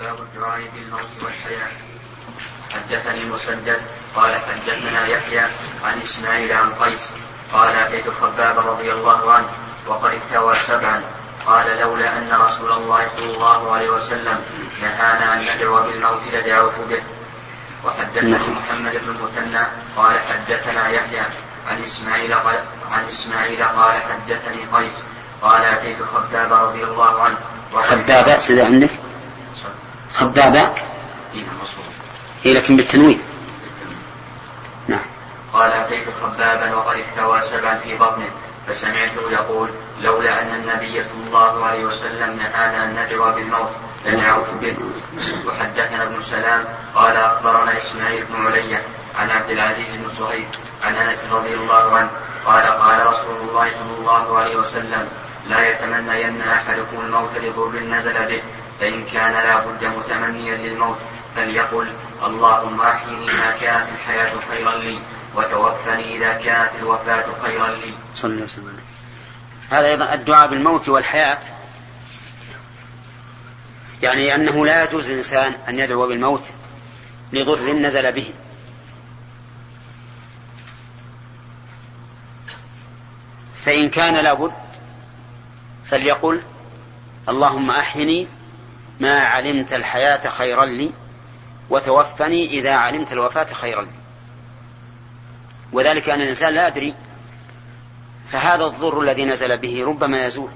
باب 0.00 0.16
الدعاء 0.18 0.60
بالموت 0.74 1.08
والحياة. 1.22 1.72
حدثني 2.74 3.24
مسدد 3.24 3.80
قال 4.16 4.34
حدثنا 4.34 5.06
يحيى 5.06 5.40
عن 5.84 5.98
إسماعيل 6.02 6.52
عن 6.52 6.74
قيس 6.74 7.10
قال 7.52 7.76
اتيت 7.76 8.04
خباب 8.20 8.58
رضي 8.58 8.92
الله 8.92 9.32
عنه 9.32 9.48
وقد 9.86 10.10
اكتوى 10.14 10.54
سبعا. 10.54 11.02
قال 11.46 11.80
لولا 11.80 12.18
أن 12.18 12.28
رسول 12.40 12.72
الله 12.72 13.04
صلى 13.04 13.34
الله 13.34 13.72
عليه 13.72 13.90
وسلم 13.90 14.38
نهانا 14.82 15.34
ان 15.34 15.42
ندعو 15.56 15.82
بالموت 15.82 16.20
لدعوت 16.32 16.74
به. 16.90 17.02
وحدثني 17.84 18.30
محمد 18.32 18.92
بن 18.92 19.16
المثنى 19.16 19.66
قال 19.96 20.18
حدثنا 20.20 20.88
يحيى 20.88 21.22
عن 21.68 21.82
إسماعيل 21.82 22.34
قال 22.34 22.64
عن 22.90 23.04
إسماعيل 23.06 23.64
قال 23.64 23.92
حدثني 24.02 24.66
قيس 24.72 25.02
قال 25.42 25.64
اتيت 25.64 25.98
خباب 26.02 26.52
رضي 26.52 26.84
الله 26.84 27.22
عنه 27.22 27.36
خبابة 27.74 28.38
سيدة 28.38 28.64
عندك 28.64 28.90
خبابة؟ 30.14 30.60
إيه 31.34 31.44
مصروف. 31.62 31.88
هي 32.44 32.54
لكن 32.54 32.76
بالتنوين. 32.76 33.20
نعم. 34.88 35.06
قال 35.52 35.72
أتيت 35.72 36.04
خبابا 36.22 36.74
وقد 36.74 36.96
احتوى 36.98 37.40
سبعا 37.40 37.74
في 37.74 37.94
بطنه؟ 37.94 38.30
فسمعته 38.68 39.30
يقول 39.30 39.68
لولا 40.02 40.42
أن 40.42 40.54
النبي 40.54 41.02
صلى 41.02 41.26
الله 41.26 41.64
عليه 41.64 41.84
وسلم 41.84 42.36
نهانا 42.36 42.84
أن 42.84 43.04
ندعو 43.04 43.32
بالموت 43.32 43.70
لدعوت 44.06 44.46
به. 44.60 44.76
وحدثنا 45.46 46.02
ابن 46.02 46.20
سلام 46.20 46.64
قال 46.94 47.16
أخبرنا 47.16 47.76
إسماعيل 47.76 48.24
بن 48.24 48.46
علية 48.46 48.82
عن 49.18 49.30
عبد 49.30 49.50
العزيز 49.50 49.90
بن 49.90 50.08
صهيب 50.08 50.46
عن 50.82 50.94
أنس 50.96 51.24
رضي 51.32 51.54
الله 51.54 51.96
عنه 51.96 52.10
قال 52.46 52.62
قال 52.62 53.06
رسول 53.06 53.36
الله 53.48 53.70
صلى 53.70 53.98
الله 53.98 54.38
عليه 54.38 54.56
وسلم 54.56 55.08
لا 55.48 55.68
يتمنين 55.68 56.42
أحدكم 56.42 57.00
الموت 57.00 57.30
لضر 57.36 57.80
نزل 57.80 58.26
به. 58.26 58.42
فإن 58.80 59.04
كان 59.04 59.32
لا 59.32 59.66
بد 59.66 59.84
متمنيا 59.84 60.56
للموت 60.56 60.98
فليقل 61.36 61.92
اللهم 62.24 62.80
أحيني 62.80 63.26
ما 63.26 63.50
كانت 63.60 63.86
الحياة 63.94 64.32
خيرا 64.50 64.76
لي 64.76 64.98
وتوفني 65.36 66.16
إذا 66.16 66.32
كانت 66.32 66.70
الوفاة 66.78 67.24
خيرا 67.42 67.68
لي. 67.68 67.94
صلى 68.14 68.30
الله 68.30 68.34
عليه 68.34 68.44
وسلم. 68.44 68.80
هذا 69.70 69.86
أيضا 69.86 70.14
الدعاء 70.14 70.48
بالموت 70.48 70.88
والحياة. 70.88 71.40
يعني 74.02 74.34
أنه 74.34 74.66
لا 74.66 74.84
يجوز 74.84 75.10
للإنسان 75.10 75.54
أن 75.68 75.78
يدعو 75.78 76.06
بالموت 76.08 76.42
لضر 77.32 77.72
نزل 77.72 78.12
به. 78.12 78.30
فإن 83.64 83.88
كان 83.88 84.14
لابد 84.14 84.52
فليقل 85.86 86.42
اللهم 87.28 87.70
أحيني 87.70 88.26
ما 89.00 89.20
علمت 89.20 89.72
الحياة 89.72 90.28
خيرا 90.28 90.64
لي 90.64 90.90
وتوفني 91.70 92.46
إذا 92.46 92.74
علمت 92.74 93.12
الوفاة 93.12 93.44
خيرا 93.44 93.82
لي. 93.82 93.90
وذلك 95.72 96.08
أن 96.08 96.20
الإنسان 96.20 96.54
لا 96.54 96.68
يدري 96.68 96.94
فهذا 98.32 98.64
الضر 98.64 99.00
الذي 99.00 99.24
نزل 99.24 99.58
به 99.58 99.84
ربما 99.84 100.26
يزول 100.26 100.50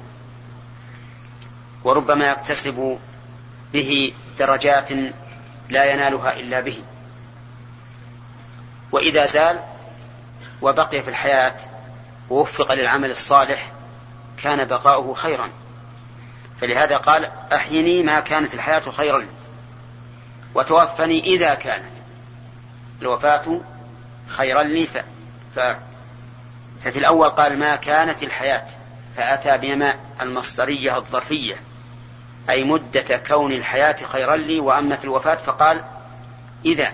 وربما 1.85 2.25
يكتسب 2.25 2.99
به 3.73 4.13
درجات 4.39 4.89
لا 5.69 5.85
ينالها 5.85 6.37
إلا 6.37 6.61
به. 6.61 6.83
وإذا 8.93 9.27
زال 9.27 9.61
وبقي 10.63 11.03
في 11.03 11.09
الحياة 11.09 11.55
ووفق 12.31 12.73
للعمل 12.73 13.11
الصالح 13.11 13.73
كان 14.43 14.65
بقاؤه 14.65 15.15
خيرا. 15.15 15.51
فلهذا 16.61 16.97
قال 16.97 17.31
أحيني 17.53 18.03
ما 18.03 18.21
كانت 18.21 18.55
الحياة 18.55 18.81
خيرا 18.81 19.19
لي 19.19 19.29
وتوفني 20.55 21.25
إذا 21.25 21.55
كانت. 21.55 21.91
الوفاة 23.03 23.61
خيرا 24.29 24.63
لي 24.63 24.87
ف... 24.87 24.99
ف... 25.55 25.77
ففي 26.85 26.99
الأول 26.99 27.29
قال 27.29 27.59
ما 27.59 27.77
كانت 27.77 28.23
الحياة 28.23 28.67
فأتى 29.17 29.59
بما 29.59 29.95
المصدرية 30.23 30.97
الظرفية 30.97 31.55
أي 32.51 32.65
مدة 32.65 33.17
كون 33.29 33.53
الحياة 33.53 33.97
خيرا 34.05 34.37
لي 34.37 34.61
وأما 34.61 34.97
في 34.97 35.05
الوفاة 35.05 35.35
فقال 35.35 35.85
إذا 36.65 36.93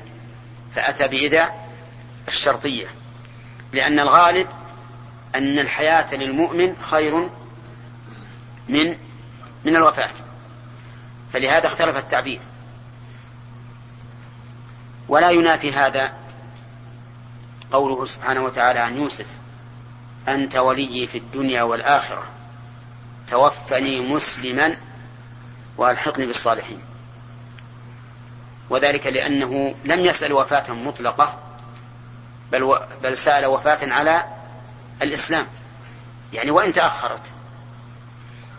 فأتى 0.74 1.08
بإذا 1.08 1.52
الشرطية. 2.28 2.86
لأن 3.72 4.00
الغالب 4.00 4.48
أن 5.34 5.58
الحياة 5.58 6.14
للمؤمن 6.14 6.76
خير 6.76 7.30
من 8.68 8.96
من 9.64 9.76
الوفاة. 9.76 10.10
فلهذا 11.32 11.66
اختلف 11.66 11.96
التعبير. 11.96 12.40
ولا 15.08 15.30
ينافي 15.30 15.72
هذا 15.72 16.12
قوله 17.72 18.04
سبحانه 18.04 18.44
وتعالى 18.44 18.78
عن 18.78 18.96
يوسف 18.96 19.26
أنت 20.28 20.56
ولي 20.56 21.06
في 21.06 21.18
الدنيا 21.18 21.62
والآخرة 21.62 22.26
توفني 23.30 24.00
مسلما 24.00 24.76
وألحقني 25.76 26.26
بالصالحين. 26.26 26.82
وذلك 28.70 29.06
لأنه 29.06 29.74
لم 29.84 30.00
يسأل 30.00 30.32
وفاة 30.32 30.72
مطلقة 30.72 31.38
بل, 32.52 32.62
و... 32.62 32.80
بل 33.02 33.18
سأل 33.18 33.46
وفاة 33.46 33.92
على 33.92 34.24
الإسلام. 35.02 35.46
يعني 36.32 36.50
وإن 36.50 36.72
تأخرت 36.72 37.33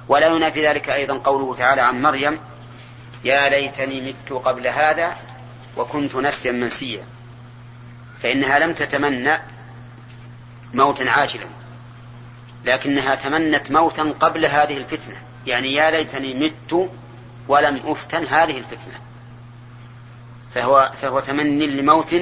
ولا 0.07 0.27
ينافي 0.27 0.67
ذلك 0.67 0.89
أيضا 0.89 1.17
قوله 1.17 1.55
تعالى 1.55 1.81
عن 1.81 2.01
مريم 2.01 2.39
يا 3.23 3.49
ليتني 3.49 4.01
مت 4.01 4.33
قبل 4.33 4.67
هذا 4.67 5.15
وكنت 5.77 6.15
نسيا 6.15 6.51
منسيا 6.51 7.03
فإنها 8.21 8.59
لم 8.59 8.73
تتمنى 8.73 9.39
موتا 10.73 11.03
عاجلا 11.03 11.47
لكنها 12.65 13.15
تمنت 13.15 13.71
موتا 13.71 14.13
قبل 14.19 14.45
هذه 14.45 14.77
الفتنة 14.77 15.15
يعني 15.47 15.73
يا 15.73 15.91
ليتني 15.91 16.33
مت 16.33 16.89
ولم 17.47 17.81
أفتن 17.85 18.25
هذه 18.25 18.57
الفتنة 18.57 18.99
فهو 20.53 20.91
فهو 21.01 21.19
تمني 21.19 21.67
لموت 21.67 22.15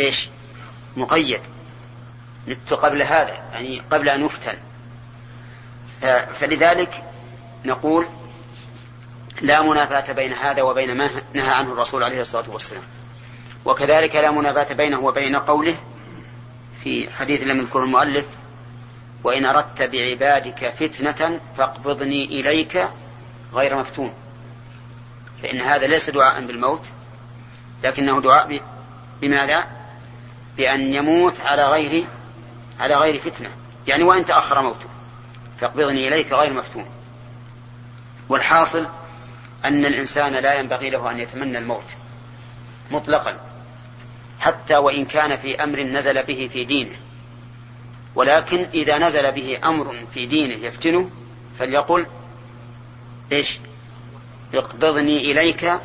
إيش؟ 0.00 0.28
مقيد 0.96 1.40
مت 2.46 2.72
قبل 2.72 3.02
هذا 3.02 3.42
يعني 3.52 3.82
قبل 3.90 4.08
أن 4.08 4.24
أفتن 4.24 4.58
فلذلك 6.32 7.04
نقول 7.64 8.06
لا 9.40 9.62
منافاة 9.62 10.12
بين 10.12 10.32
هذا 10.32 10.62
وبين 10.62 10.96
ما 10.96 11.10
نهى 11.34 11.50
عنه 11.50 11.72
الرسول 11.72 12.02
عليه 12.02 12.20
الصلاة 12.20 12.50
والسلام. 12.50 12.82
وكذلك 13.64 14.16
لا 14.16 14.30
منافاة 14.30 14.74
بينه 14.74 15.00
وبين 15.00 15.36
قوله 15.36 15.76
في 16.82 17.10
حديث 17.12 17.42
لم 17.42 17.58
يذكره 17.58 17.82
المؤلف 17.82 18.26
وإن 19.24 19.46
أردت 19.46 19.82
بعبادك 19.82 20.68
فتنة 20.68 21.40
فاقبضني 21.56 22.24
إليك 22.24 22.88
غير 23.52 23.76
مفتون. 23.76 24.14
فإن 25.42 25.60
هذا 25.60 25.86
ليس 25.86 26.10
دعاء 26.10 26.46
بالموت 26.46 26.86
لكنه 27.84 28.20
دعاء 28.20 28.60
بماذا؟ 29.20 29.64
بأن 30.56 30.94
يموت 30.94 31.40
على 31.40 31.66
غير 31.66 32.04
على 32.80 32.94
غير 32.94 33.18
فتنة. 33.18 33.50
يعني 33.86 34.02
وإن 34.02 34.24
تأخر 34.24 34.62
موته. 34.62 34.93
فاقبضني 35.60 36.08
إليك 36.08 36.32
غير 36.32 36.52
مفتون. 36.52 36.86
والحاصل 38.28 38.86
أن 39.64 39.84
الإنسان 39.84 40.32
لا 40.32 40.54
ينبغي 40.54 40.90
له 40.90 41.10
أن 41.10 41.20
يتمنى 41.20 41.58
الموت 41.58 41.96
مطلقا 42.90 43.40
حتى 44.40 44.76
وإن 44.76 45.04
كان 45.04 45.36
في 45.36 45.64
أمر 45.64 45.80
نزل 45.80 46.22
به 46.22 46.48
في 46.52 46.64
دينه. 46.64 46.96
ولكن 48.14 48.68
إذا 48.74 48.98
نزل 48.98 49.32
به 49.32 49.58
أمر 49.64 50.06
في 50.14 50.26
دينه 50.26 50.66
يفتنه 50.66 51.10
فليقل 51.58 52.06
إيش؟ 53.32 53.58
اقبضني 54.54 55.30
إليك 55.30 55.80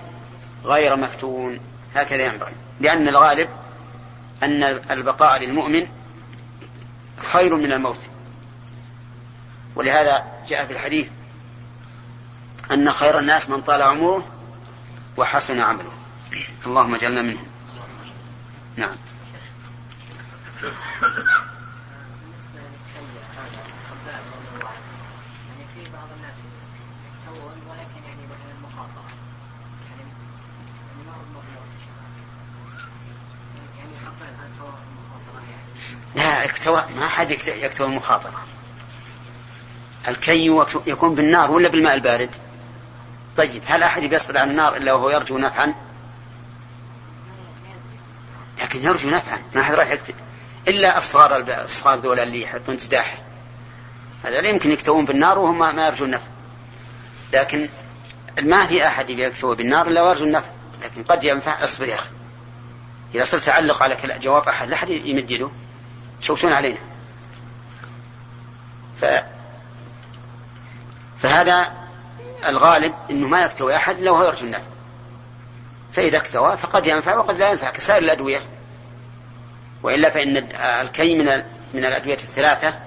غير 0.65 0.95
مفتون. 0.95 1.60
هكذا 1.95 2.25
ينبغي. 2.25 2.53
لأن 2.79 3.08
الغالب 3.08 3.49
أن 4.43 4.63
البقاء 4.91 5.43
للمؤمن 5.43 5.88
خير 7.17 7.55
من 7.55 7.71
الموت. 7.71 8.09
ولهذا 9.80 10.24
جاء 10.48 10.65
في 10.65 10.74
الحديث 10.74 11.10
أن 12.72 12.92
خير 12.92 13.20
الناس 13.20 13.50
من 13.50 13.62
طال 13.62 13.82
عمره 13.82 14.28
وحسن 15.18 15.60
عمله. 15.60 15.92
اللهم 16.65 16.96
اجعلنا 16.96 17.22
منهم. 17.22 17.48
نعم. 18.76 18.96
لا 36.15 36.46
اكتوى 36.46 36.86
ما 36.96 37.08
حد 37.08 37.32
يكتوى 37.32 37.88
المخاطرة. 37.88 38.59
الكي 40.10 40.65
يكون 40.88 41.15
بالنار 41.15 41.52
ولا 41.52 41.69
بالماء 41.69 41.95
البارد؟ 41.95 42.30
طيب 43.38 43.62
هل 43.65 43.84
أحد 43.84 44.02
بيصبر 44.02 44.38
على 44.38 44.52
النار 44.52 44.78
إلا 44.78 44.93
وهو 44.93 45.10
يرجو 45.10 45.38
نفعا؟ 45.38 45.74
لكن 48.62 48.84
يرجو 48.84 49.10
نفعا 49.10 49.38
ما 49.56 49.62
أحد 49.62 49.74
راح 49.74 49.91
يكتب 49.91 50.15
إلا 50.67 50.98
الصغار 50.98 51.36
الصغار 51.63 51.98
ذولا 51.98 52.24
اللي 52.24 52.41
يحطون 52.41 52.80
سداح. 52.80 53.17
هذا 54.24 54.41
لا 54.41 54.50
يمكن 54.50 54.72
يكتوون 54.72 55.06
بالنار 55.06 55.39
وهم 55.39 55.58
ما 55.76 55.88
يرجون 55.88 56.10
نفع. 56.10 56.28
لكن 57.34 57.69
ما 58.41 58.65
في 58.65 58.88
أحد 58.88 59.10
يكتوى 59.10 59.56
بالنار 59.56 59.88
إلا 59.88 60.02
ويرجو 60.02 60.26
النفع. 60.26 60.50
لكن 60.84 61.04
قد 61.04 61.24
ينفع 61.24 61.63
اصبر 61.63 61.88
يا 61.88 61.95
أخي. 61.95 62.10
إذا 63.15 63.24
صرت 63.24 63.43
تعلق 63.43 63.84
على 63.84 64.19
جواب 64.19 64.48
أحد 64.48 64.67
لا 64.69 64.76
أحد 64.76 64.89
يمد 64.89 65.32
له 65.32 65.52
شوشون 66.22 66.54
علينا. 66.54 66.80
ف 69.02 69.06
فهذا 71.21 71.73
الغالب 72.45 72.93
إنه 73.10 73.27
ما 73.27 73.41
يكتوي 73.41 73.75
أحد 73.75 73.97
إلا 73.97 74.12
وهو 74.12 74.23
يرجو 74.23 74.45
النفع. 74.45 74.69
فإذا 75.93 76.17
اكتوى 76.17 76.58
فقد 76.58 76.88
ينفع 76.88 77.17
وقد 77.17 77.38
لا 77.38 77.49
ينفع 77.49 77.69
كسائر 77.69 78.03
الأدوية. 78.03 78.41
وإلا 79.84 80.10
فإن 80.10 80.38
الكي 80.55 81.15
من 81.15 81.25
من 81.73 81.86
الأدوية 81.86 82.13
الثلاثة 82.13 82.79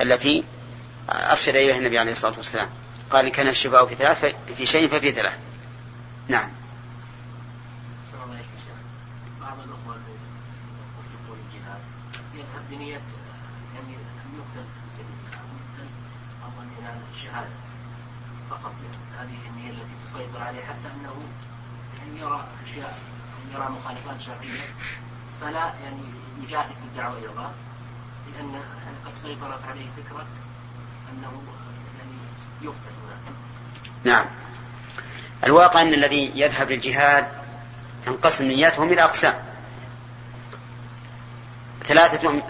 التي 0.00 0.44
أرشد 1.10 1.56
إليها 1.56 1.76
النبي 1.76 1.98
عليه 1.98 2.12
الصلاة 2.12 2.36
والسلام. 2.36 2.68
قال 3.10 3.32
كان 3.32 3.48
الشفاء 3.48 3.86
في 3.86 3.94
ثلاث 3.94 4.34
في 4.56 4.66
شيء 4.66 4.88
ففي 4.88 5.10
ثلاث. 5.10 5.38
نعم. 6.28 6.48
بعض 9.40 9.58
الاخوه 9.58 9.96
الجهاد 11.28 11.80
يذهب 12.34 12.62
بنيه 12.70 13.00
يعني 13.74 13.94
ان 13.96 14.38
يقتل 14.38 14.66
في 14.84 14.96
سبيل 14.96 15.16
الله 15.26 15.88
افضل 16.46 16.64
من 16.64 17.02
الشهاده 17.14 17.48
فقط 18.50 18.72
هذه 19.18 19.38
النية 19.50 19.70
التي 19.70 19.94
تسيطر 20.06 20.42
عليه 20.42 20.64
حتى 20.64 20.88
أنه 21.00 21.14
يعني 21.98 22.20
يرى 22.20 22.44
أشياء 22.64 22.98
يرى 23.54 23.68
مخالفات 23.68 24.20
شرعية. 24.20 24.60
فلا 25.40 25.72
يعني 25.84 26.02
يجاهد 26.42 26.66
في 26.68 26.84
الدعوة 26.92 27.18
إلى 27.18 27.26
الله 27.26 27.52
لأن 28.32 28.52
يعني 28.54 28.96
قد 29.06 29.14
سيطرت 29.14 29.60
عليه 29.70 29.86
فكرة 29.96 30.26
أنه 31.12 31.42
يعني 31.98 32.18
يقتل 32.62 32.94
هناك. 33.04 33.36
نعم. 34.04 34.26
الواقع 35.44 35.82
أن 35.82 35.94
الذي 35.94 36.32
يذهب 36.34 36.70
للجهاد 36.70 37.26
تنقسم 38.04 38.44
نياتهم 38.44 38.92
إلى 38.92 39.04
أقسام. 39.04 39.34
ثلاثة 41.82 42.42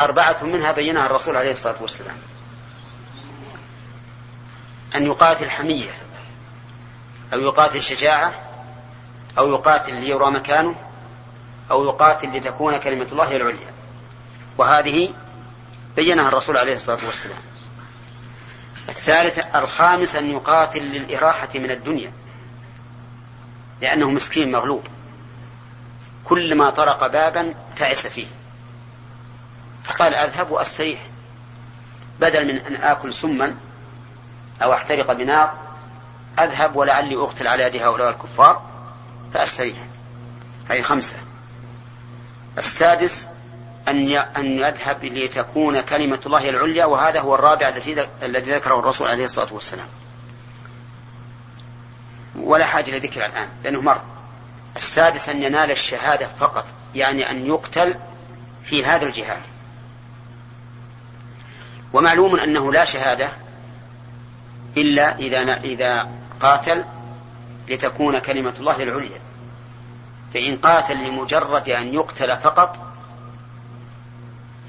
أربعة 0.00 0.36
منها 0.42 0.72
بينها 0.72 1.06
الرسول 1.06 1.36
عليه 1.36 1.52
الصلاة 1.52 1.82
والسلام. 1.82 2.16
أن 4.96 5.06
يقاتل 5.06 5.50
حمية 5.50 5.90
أو 7.32 7.40
يقاتل 7.40 7.82
شجاعة 7.82 8.32
أو 9.38 9.52
يقاتل 9.52 9.94
ليرى 9.94 10.30
مكانه 10.30 10.74
أو 11.70 11.84
يقاتل 11.84 12.36
لتكون 12.36 12.76
كلمة 12.76 13.06
الله 13.12 13.36
العليا. 13.36 13.74
وهذه 14.58 15.14
بينها 15.96 16.28
الرسول 16.28 16.56
عليه 16.56 16.74
الصلاة 16.74 17.06
والسلام. 17.06 17.38
الثالث 18.88 19.38
الخامس 19.54 20.16
أن 20.16 20.30
يقاتل 20.30 20.82
للإراحة 20.82 21.48
من 21.54 21.70
الدنيا 21.70 22.12
لأنه 23.80 24.10
مسكين 24.10 24.52
مغلوب. 24.52 24.84
كلما 26.24 26.70
طرق 26.70 27.06
بابا 27.06 27.54
تعس 27.76 28.06
فيه. 28.06 28.26
فقال 29.84 30.14
أذهب 30.14 30.50
وأستريح 30.50 31.00
بدل 32.20 32.44
من 32.44 32.60
أن 32.60 32.76
آكل 32.76 33.14
سما 33.14 33.56
أو 34.62 34.72
أحترق 34.72 35.12
بنار 35.12 35.52
أذهب 36.38 36.76
ولعلي 36.76 37.16
أقتل 37.16 37.46
على 37.46 37.62
يد 37.62 37.76
هؤلاء 37.76 38.10
الكفار 38.10 38.62
فأستريح. 39.34 39.76
هذه 40.68 40.82
خمسة. 40.82 41.16
السادس 42.58 43.28
أن 43.88 44.16
أن 44.16 44.46
يذهب 44.46 45.04
لتكون 45.04 45.80
كلمة 45.80 46.20
الله 46.26 46.48
العليا 46.48 46.84
وهذا 46.84 47.20
هو 47.20 47.34
الرابع 47.34 47.68
الذي 47.68 48.08
الذي 48.22 48.54
ذكره 48.54 48.78
الرسول 48.78 49.08
عليه 49.08 49.24
الصلاة 49.24 49.54
والسلام. 49.54 49.88
ولا 52.36 52.64
حاجة 52.64 52.90
لذكر 52.90 53.26
الآن 53.26 53.48
لأنه 53.64 53.80
مر. 53.80 54.00
السادس 54.76 55.28
أن 55.28 55.42
ينال 55.42 55.70
الشهادة 55.70 56.26
فقط 56.26 56.64
يعني 56.94 57.30
أن 57.30 57.46
يقتل 57.46 57.94
في 58.64 58.84
هذا 58.84 59.06
الجهاد. 59.06 59.42
ومعلوم 61.92 62.36
أنه 62.36 62.72
لا 62.72 62.84
شهادة 62.84 63.28
إلا 64.76 65.18
إذا 65.18 65.60
إذا 65.64 66.08
قاتل 66.40 66.84
لتكون 67.68 68.18
كلمة 68.18 68.54
الله 68.60 68.76
العليا 68.76 69.20
فإن 70.34 70.56
قاتل 70.56 70.94
لمجرد 70.94 71.68
أن 71.68 71.94
يقتل 71.94 72.36
فقط 72.36 72.94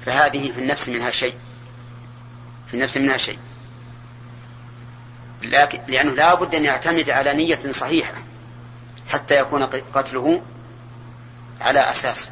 فهذه 0.06 0.52
في 0.52 0.60
النفس 0.60 0.88
منها 0.88 1.10
شيء. 1.10 1.34
في 2.66 2.74
النفس 2.74 2.96
منها 2.96 3.16
شيء. 3.16 3.38
لكن 5.42 5.80
لأنه 5.88 6.12
لا 6.12 6.34
بد 6.34 6.54
أن 6.54 6.64
يعتمد 6.64 7.10
على 7.10 7.34
نية 7.34 7.70
صحيحة 7.70 8.14
حتى 9.08 9.38
يكون 9.38 9.62
قتله 9.94 10.42
على 11.60 11.90
أساس. 11.90 12.30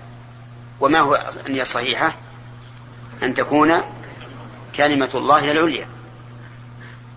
وما 0.81 1.01
هو 1.01 1.33
النية 1.47 1.63
الصحيحة 1.63 2.15
أن 3.23 3.35
تكون 3.35 3.83
كلمة 4.77 5.11
الله 5.15 5.53
العليا 5.53 5.94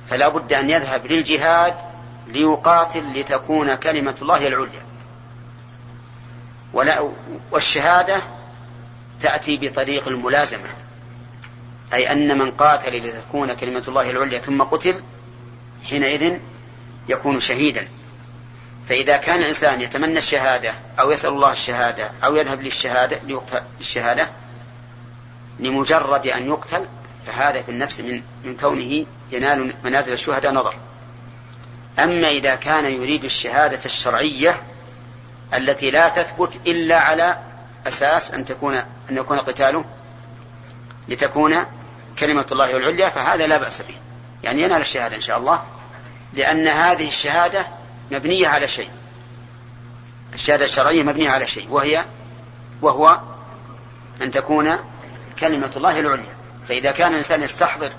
فلا 0.10 0.28
بد 0.28 0.54
أن 0.54 0.70
يذهب 0.70 1.06
للجهاد 1.06 1.76
ليقاتل 2.28 3.20
لتكون 3.20 3.76
كلمة 3.76 4.16
الله 4.22 4.48
العليا. 4.48 4.82
ولا 6.74 7.12
والشهادة 7.52 8.22
تأتي 9.22 9.58
بطريق 9.58 10.08
الملازمة. 10.08 10.70
أي 11.94 12.12
أن 12.12 12.38
من 12.38 12.52
قاتل 12.52 12.98
لتكون 12.98 13.54
كلمة 13.54 13.84
الله 13.88 14.12
العليا 14.12 14.40
ثم 14.40 14.62
قتل 14.62 15.04
حينئذ 15.90 16.40
يكون 17.10 17.40
شهيدا. 17.40 17.88
فإذا 18.90 19.18
كان 19.18 19.40
الإنسان 19.40 19.82
يتمنى 19.82 20.18
الشهادة 20.18 20.74
أو 21.00 21.12
يسأل 21.12 21.30
الله 21.30 21.52
الشهادة 21.52 22.12
أو 22.24 22.36
يذهب 22.36 22.62
للشهادة 22.62 23.20
للشهادة 23.80 24.30
لمجرد 25.60 26.28
أن 26.28 26.48
يقتل 26.48 26.86
فهذا 27.28 27.62
في 27.62 27.72
النفس 27.72 28.00
من 28.00 28.22
من 28.44 28.58
كونه 28.58 29.06
ينال 29.32 29.74
منازل 29.84 30.14
الشهداء 30.14 30.54
نظر. 30.54 30.76
أما 32.00 32.30
إذا 32.30 32.56
كان 32.56 32.86
يريد 32.86 33.26
الشهادة 33.26 33.80
الشرعية 33.86 34.62
التي 35.54 35.92
لا 35.92 36.10
تثبت 36.10 36.60
إلا 36.68 37.00
على 37.00 37.38
أساس 37.88 38.34
أن 38.34 38.46
تكون 38.46 38.76
أن 38.76 39.18
يكون 39.18 39.40
قتاله 39.40 39.86
لتكون 41.08 41.66
كلمة 42.20 42.46
الله 42.52 42.72
العليا 42.72 43.10
فهذا 43.10 43.48
لا 43.48 43.58
بأس 43.58 43.82
به. 43.82 43.96
يعني 44.44 44.64
ينال 44.64 44.82
الشهادة 44.82 45.16
إن 45.16 45.22
شاء 45.22 45.38
الله 45.38 45.64
لأن 46.34 46.68
هذه 46.68 47.08
الشهادة 47.08 47.68
مبنية 48.12 48.48
على 48.48 48.68
شيء. 48.68 48.90
الشهادة 50.34 50.66
الشرعية 50.66 51.04
مبنية 51.04 51.30
على 51.30 51.48
شيء 51.48 51.72
وهي 51.72 52.06
وهو 52.82 53.20
أن 54.22 54.32
تكون 54.32 54.78
كلمة 55.40 55.72
الله 55.76 56.00
العليا. 56.00 56.37
فإذا 56.68 56.92
كان 56.92 57.12
الإنسان 57.12 57.44
يستحضر 57.44 57.92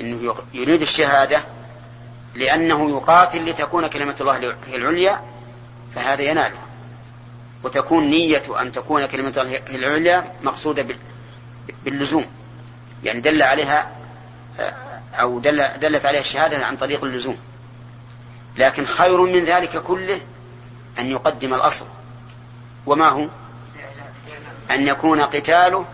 أنه 0.00 0.34
يريد 0.54 0.82
الشهادة 0.82 1.42
لأنه 2.34 2.90
يقاتل 2.90 3.44
لتكون 3.44 3.86
كلمة 3.86 4.16
الله 4.20 4.56
العليا 4.74 5.20
فهذا 5.94 6.22
يناله 6.22 6.58
وتكون 7.64 8.10
نية 8.10 8.42
أن 8.60 8.72
تكون 8.72 9.06
كلمة 9.06 9.34
الله 9.36 9.60
العليا 9.70 10.32
مقصودة 10.42 10.86
باللزوم. 11.84 12.26
يعني 13.04 13.20
دل 13.20 13.42
عليها 13.42 13.90
أو 15.14 15.38
دل 15.38 15.78
دلت 15.78 16.06
عليها 16.06 16.20
الشهادة 16.20 16.66
عن 16.66 16.76
طريق 16.76 17.04
اللزوم. 17.04 17.36
لكن 18.56 18.84
خير 18.84 19.20
من 19.20 19.44
ذلك 19.44 19.76
كله 19.82 20.20
أن 20.98 21.10
يقدم 21.10 21.54
الأصل. 21.54 21.86
وما 22.86 23.08
هو؟ 23.08 23.28
أن 24.70 24.86
يكون 24.86 25.20
قتاله 25.20 25.84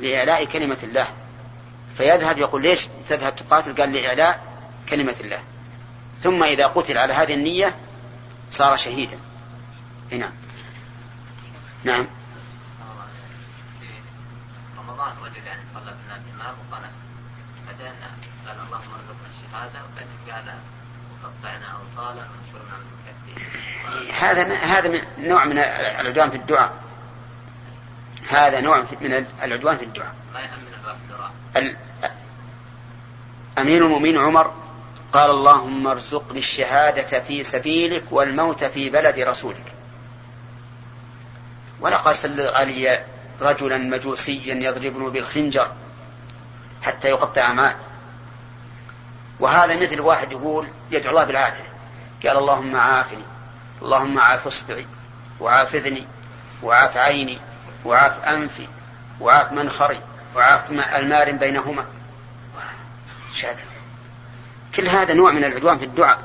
لإعلاء 0.00 0.44
كلمة 0.44 0.78
الله. 0.82 1.06
فيذهب 1.96 2.38
يقول 2.38 2.62
ليش 2.62 2.88
تذهب 3.08 3.36
تقاتل؟ 3.36 3.80
قال 3.80 3.92
لإعلاء 3.92 4.42
كلمة 4.88 5.14
الله. 5.20 5.40
ثم 6.22 6.42
إذا 6.42 6.66
قتل 6.66 6.98
على 6.98 7.12
هذه 7.12 7.34
النية 7.34 7.76
صار 8.50 8.76
شهيدا. 8.76 9.18
نعم. 10.10 10.32
نعم. 11.84 12.06
رمضان 14.78 15.12
رجل 15.24 15.46
يعني 15.46 15.60
صلى 15.74 15.94
بالناس 16.00 16.22
وقنع 16.42 16.88
قال 18.46 18.56
اللهم 18.66 18.92
ارزقنا 18.94 19.28
قال 20.32 20.54
وقطعنا 21.12 21.76
المكفين 22.76 23.44
هذا 24.20 24.54
هذا 24.54 24.88
من 24.88 25.28
نوع 25.28 25.44
من 25.44 25.58
العدوان 25.58 26.30
في 26.30 26.36
الدعاء. 26.36 26.72
هذا 28.28 28.60
نوع 28.60 28.84
من 29.00 29.26
العدوان 29.42 29.76
في 29.76 29.84
الدعاء. 29.84 30.14
ما 30.34 30.40
يأمن 30.40 30.75
أمير 33.58 33.86
المؤمنين 33.86 34.18
عمر 34.18 34.54
قال 35.12 35.30
اللهم 35.30 35.86
ارزقني 35.86 36.38
الشهادة 36.38 37.20
في 37.20 37.44
سبيلك 37.44 38.04
والموت 38.10 38.64
في 38.64 38.90
بلد 38.90 39.18
رسولك. 39.18 39.72
ولقد 41.80 42.12
سلط 42.12 42.54
علي 42.54 43.04
رجلا 43.40 43.78
مجوسيا 43.78 44.54
يضربني 44.54 45.10
بالخنجر 45.10 45.68
حتى 46.82 47.08
يقطع 47.08 47.52
معه 47.52 47.76
وهذا 49.40 49.76
مثل 49.76 50.00
واحد 50.00 50.32
يقول 50.32 50.68
يدعو 50.90 51.10
الله 51.10 51.24
بالعافية. 51.24 51.72
قال 52.26 52.38
اللهم 52.38 52.76
عافني 52.76 53.24
اللهم 53.82 54.18
عاف 54.18 54.46
اصبعي 54.46 54.86
وعاف 55.40 55.74
إذني 55.74 56.06
وعاف 56.62 56.96
عيني 56.96 57.38
وعاف 57.84 58.24
أنفي 58.24 58.68
وعاف 59.20 59.52
منخري. 59.52 60.00
وعاف 60.36 60.70
المار 60.70 61.32
بينهما. 61.32 61.84
شهادة 63.34 63.60
كل 64.74 64.88
هذا 64.88 65.14
نوع 65.14 65.32
من 65.32 65.44
العدوان 65.44 65.78
في 65.78 65.84
الدعاء. 65.84 66.18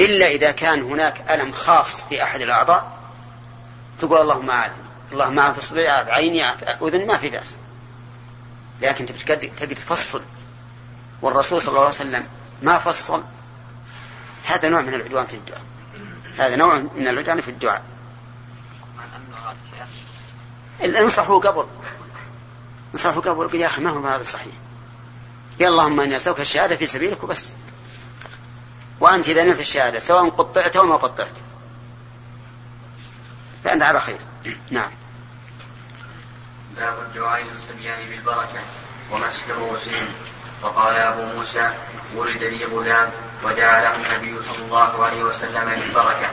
إلا 0.00 0.26
إذا 0.26 0.50
كان 0.50 0.82
هناك 0.82 1.30
ألم 1.30 1.52
خاص 1.52 2.04
في 2.04 2.22
أحد 2.22 2.40
الأعضاء 2.40 2.98
تقول 4.00 4.20
اللهم 4.20 4.50
عافني 4.50 4.76
اللهم 5.12 5.40
عاف 5.40 5.58
اصبعي 5.58 5.88
عاف 5.88 6.08
عيني 6.08 6.42
عاف 6.42 6.64
أذني 6.64 7.04
ما 7.04 7.16
في 7.16 7.28
بأس. 7.28 7.56
لكن 8.82 9.06
تبي 9.56 9.74
تفصل. 9.74 10.22
والرسول 11.22 11.62
صلى 11.62 11.68
الله 11.68 11.80
عليه 11.80 11.88
وسلم 11.88 12.26
ما 12.62 12.78
فصل. 12.78 13.22
هذا 14.44 14.68
نوع 14.68 14.80
من 14.80 14.94
العدوان 14.94 15.26
في 15.26 15.34
الدعاء. 15.34 15.62
هذا 16.38 16.56
نوع 16.56 16.78
من 16.78 17.08
العدوان 17.08 17.40
في 17.40 17.50
الدعاء. 17.50 17.82
انصحوا 20.84 21.40
قبل. 21.40 21.66
انصحوا 22.94 23.22
قبل 23.22 23.60
يا 23.60 23.66
أخي 23.66 23.80
ما 23.80 23.90
هو 23.90 24.06
هذا 24.06 24.22
صحيح 24.22 24.54
يا 25.60 25.68
اللهم 25.68 26.00
إني 26.00 26.16
أسألك 26.16 26.40
الشهادة 26.40 26.76
في 26.76 26.86
سبيلك 26.86 27.24
وبس. 27.24 27.54
وأنت 29.00 29.28
إذا 29.28 29.44
نلت 29.44 29.60
الشهادة 29.60 29.98
سواء 29.98 30.30
قطعت 30.30 30.76
أو 30.76 30.84
ما 30.84 30.96
قطعت. 30.96 31.38
فأنت 33.64 33.82
على 33.82 34.00
خير. 34.00 34.18
نعم. 34.70 34.90
باب 36.76 36.94
الدعاء 37.02 37.44
للصبيان 37.44 38.08
بالبركة 38.08 38.60
ومسح 39.12 39.48
رؤوسهم 39.48 40.06
وقال 40.62 40.96
أبو 40.96 41.36
موسى 41.36 41.74
ولد 42.14 42.42
لي 42.42 42.64
غلام 42.64 43.10
ودعا 43.44 43.82
له 43.82 43.96
النبي 43.96 44.42
صلى 44.42 44.64
الله 44.64 45.04
عليه 45.04 45.22
وسلم 45.22 45.80
بالبركة. 45.80 46.30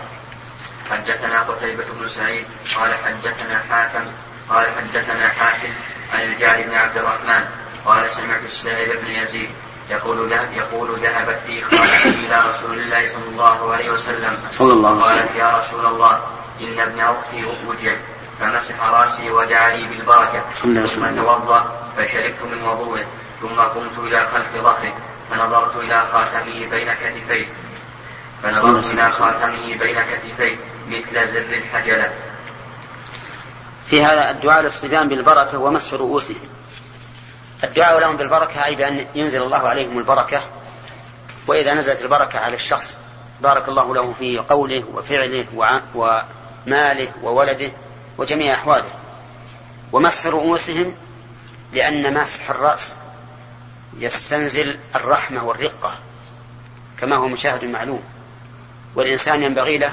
حدثنا 0.92 1.42
قتيبة 1.42 1.86
بن 2.00 2.08
سعيد 2.08 2.46
قال 2.76 2.96
حدثنا 2.96 3.60
حاتم 3.60 4.06
قال 4.50 4.66
حدثنا 4.78 5.30
حاتم 5.30 5.74
عن 6.14 6.22
الجاري 6.22 6.64
بن 6.64 6.76
عبد 6.76 6.98
الرحمن 6.98 7.46
قال 7.86 8.10
سمعت 8.10 8.44
السائب 8.44 9.06
بن 9.06 9.12
يزيد 9.12 9.50
يقول 9.90 10.30
ذهب 10.30 10.54
يقول 10.54 10.96
ذهبت 10.96 11.40
في 11.48 11.62
خالتي 11.62 12.10
إلى 12.10 12.44
رسول 12.50 12.80
الله 12.80 13.06
صلى 13.06 13.26
الله 13.28 13.74
عليه 13.74 13.90
وسلم. 13.90 14.38
صلى 14.52 14.74
الله 14.74 14.90
عليه 14.90 15.02
وسلم. 15.02 15.20
قالت 15.20 15.36
يا 15.36 15.58
رسول 15.58 15.86
الله 15.86 16.20
إن 16.62 16.80
ابن 16.80 17.00
أختي 17.00 17.46
وجع 17.68 17.96
فمسح 18.40 18.90
رأسي 18.90 19.32
ودعا 19.32 19.76
لي 19.76 19.88
بالبركة. 19.88 20.44
ثم. 20.56 21.16
توضا 21.16 21.92
فشربت 21.98 22.42
من 22.52 22.64
وضوءه 22.64 23.06
ثم 23.42 23.60
قمت 23.60 23.98
إلى 23.98 24.28
خلف 24.34 24.48
ظهره. 24.56 24.94
فنظرت 25.32 25.76
إلى 25.76 26.04
خاتمه 26.14 26.66
بين 26.70 26.94
كتفيه. 26.94 27.46
فنظرت 28.44 28.94
إلى. 28.94 29.12
خاتمه 29.12 29.78
بين 29.78 29.98
كتفيه 30.02 30.58
مثل 30.90 31.28
زر 31.28 31.40
الحجلة. 31.40 32.14
في 33.90 34.04
هذا 34.04 34.32
الدعاء 34.32 34.62
للصبيان 34.62 35.10
بالبركة 35.10 35.58
ومسح 35.58 35.94
رؤوسهم. 35.94 36.48
الدعاء 37.64 38.00
لهم 38.00 38.18
بالبركة 38.18 38.66
أي 38.66 38.76
بأن 38.76 39.08
ينزل 39.16 39.42
الله 39.42 39.58
عليهم 39.58 39.98
البركة. 39.98 40.42
وإذا 41.48 41.74
نزلت 41.74 42.02
البركة 42.02 42.40
على 42.40 42.56
الشخص 42.56 43.00
بارك 43.42 43.70
الله 43.70 43.96
له 43.96 44.14
في 44.20 44.38
قوله 44.38 44.84
وفعله 44.94 45.46
وماله 45.96 47.12
وولده 47.24 47.72
وجميع 48.18 48.54
أحواله. 48.54 48.90
ومسح 49.92 50.28
رؤوسهم 50.28 50.96
لأن 51.74 52.14
مسح 52.14 52.50
الرأس 52.50 52.96
يستنزل 53.98 54.78
الرحمة 54.96 55.44
والرقة 55.44 55.96
كما 57.00 57.16
هو 57.16 57.28
مشاهد 57.28 57.64
معلوم. 57.64 58.04
والإنسان 58.96 59.44
ينبغي 59.44 59.78
له 59.78 59.92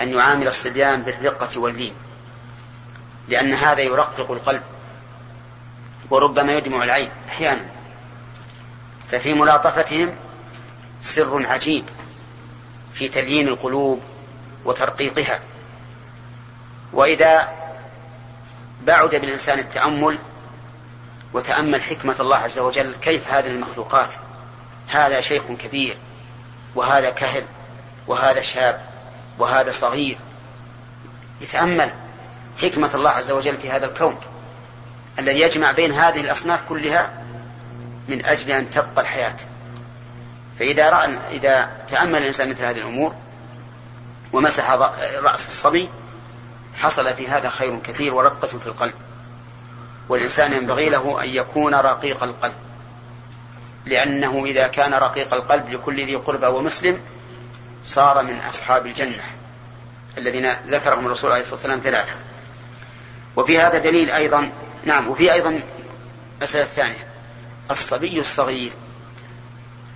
أن 0.00 0.08
يعامل 0.08 0.48
الصبيان 0.48 1.02
بالرقة 1.02 1.60
واللين. 1.60 1.94
لأن 3.28 3.52
هذا 3.52 3.80
يرقق 3.80 4.30
القلب 4.30 4.62
وربما 6.10 6.52
يدمع 6.52 6.84
العين 6.84 7.10
أحيانا. 7.28 7.64
ففي 9.10 9.34
ملاطفتهم 9.34 10.14
سر 11.02 11.46
عجيب 11.46 11.84
في 12.94 13.08
تليين 13.08 13.48
القلوب 13.48 14.00
وترقيقها. 14.64 15.40
وإذا 16.92 17.48
بعد 18.82 19.10
بالإنسان 19.10 19.58
التأمل 19.58 20.18
وتأمل 21.32 21.82
حكمة 21.82 22.16
الله 22.20 22.36
عز 22.36 22.58
وجل 22.58 22.94
كيف 23.02 23.32
هذه 23.32 23.46
المخلوقات؟ 23.46 24.14
هذا 24.88 25.20
شيخ 25.20 25.42
كبير 25.44 25.96
وهذا 26.74 27.10
كهل 27.10 27.44
وهذا 28.06 28.40
شاب 28.40 28.86
وهذا 29.38 29.70
صغير. 29.70 30.16
يتأمل. 31.40 31.92
حكمة 32.62 32.90
الله 32.94 33.10
عز 33.10 33.30
وجل 33.30 33.56
في 33.56 33.70
هذا 33.70 33.86
الكون. 33.86 34.20
الذي 35.18 35.40
يجمع 35.40 35.72
بين 35.72 35.92
هذه 35.92 36.20
الأصناف 36.20 36.60
كلها 36.68 37.22
من 38.08 38.26
أجل 38.26 38.52
أن 38.52 38.70
تبقى 38.70 39.00
الحياة. 39.00 39.36
فإذا 40.58 40.90
رأى 40.90 41.18
إذا 41.30 41.70
تأمل 41.88 42.22
الإنسان 42.22 42.50
مثل 42.50 42.64
هذه 42.64 42.78
الأمور 42.78 43.14
ومسح 44.32 44.70
رأس 45.18 45.46
الصبي 45.46 45.88
حصل 46.76 47.14
في 47.14 47.28
هذا 47.28 47.48
خير 47.48 47.78
كثير 47.78 48.14
ورقة 48.14 48.48
في 48.48 48.66
القلب. 48.66 48.94
والإنسان 50.08 50.52
ينبغي 50.52 50.88
له 50.88 51.24
أن 51.24 51.28
يكون 51.28 51.74
رقيق 51.74 52.24
القلب. 52.24 52.54
لأنه 53.86 54.44
إذا 54.44 54.66
كان 54.66 54.94
رقيق 54.94 55.34
القلب 55.34 55.68
لكل 55.68 56.06
ذي 56.06 56.16
قربى 56.16 56.46
ومسلم 56.46 57.00
صار 57.84 58.22
من 58.22 58.38
أصحاب 58.38 58.86
الجنة 58.86 59.22
الذين 60.18 60.52
ذكرهم 60.52 61.06
الرسول 61.06 61.30
عليه 61.30 61.40
الصلاة 61.40 61.54
والسلام 61.54 61.78
ثلاثة. 61.78 62.12
وفي 63.36 63.58
هذا 63.58 63.78
دليل 63.78 64.10
أيضا 64.10 64.52
نعم 64.84 65.08
وفي 65.08 65.32
أيضا 65.32 65.62
مسألة 66.42 66.64
ثانية. 66.64 67.06
الصبي 67.70 68.20
الصغير 68.20 68.72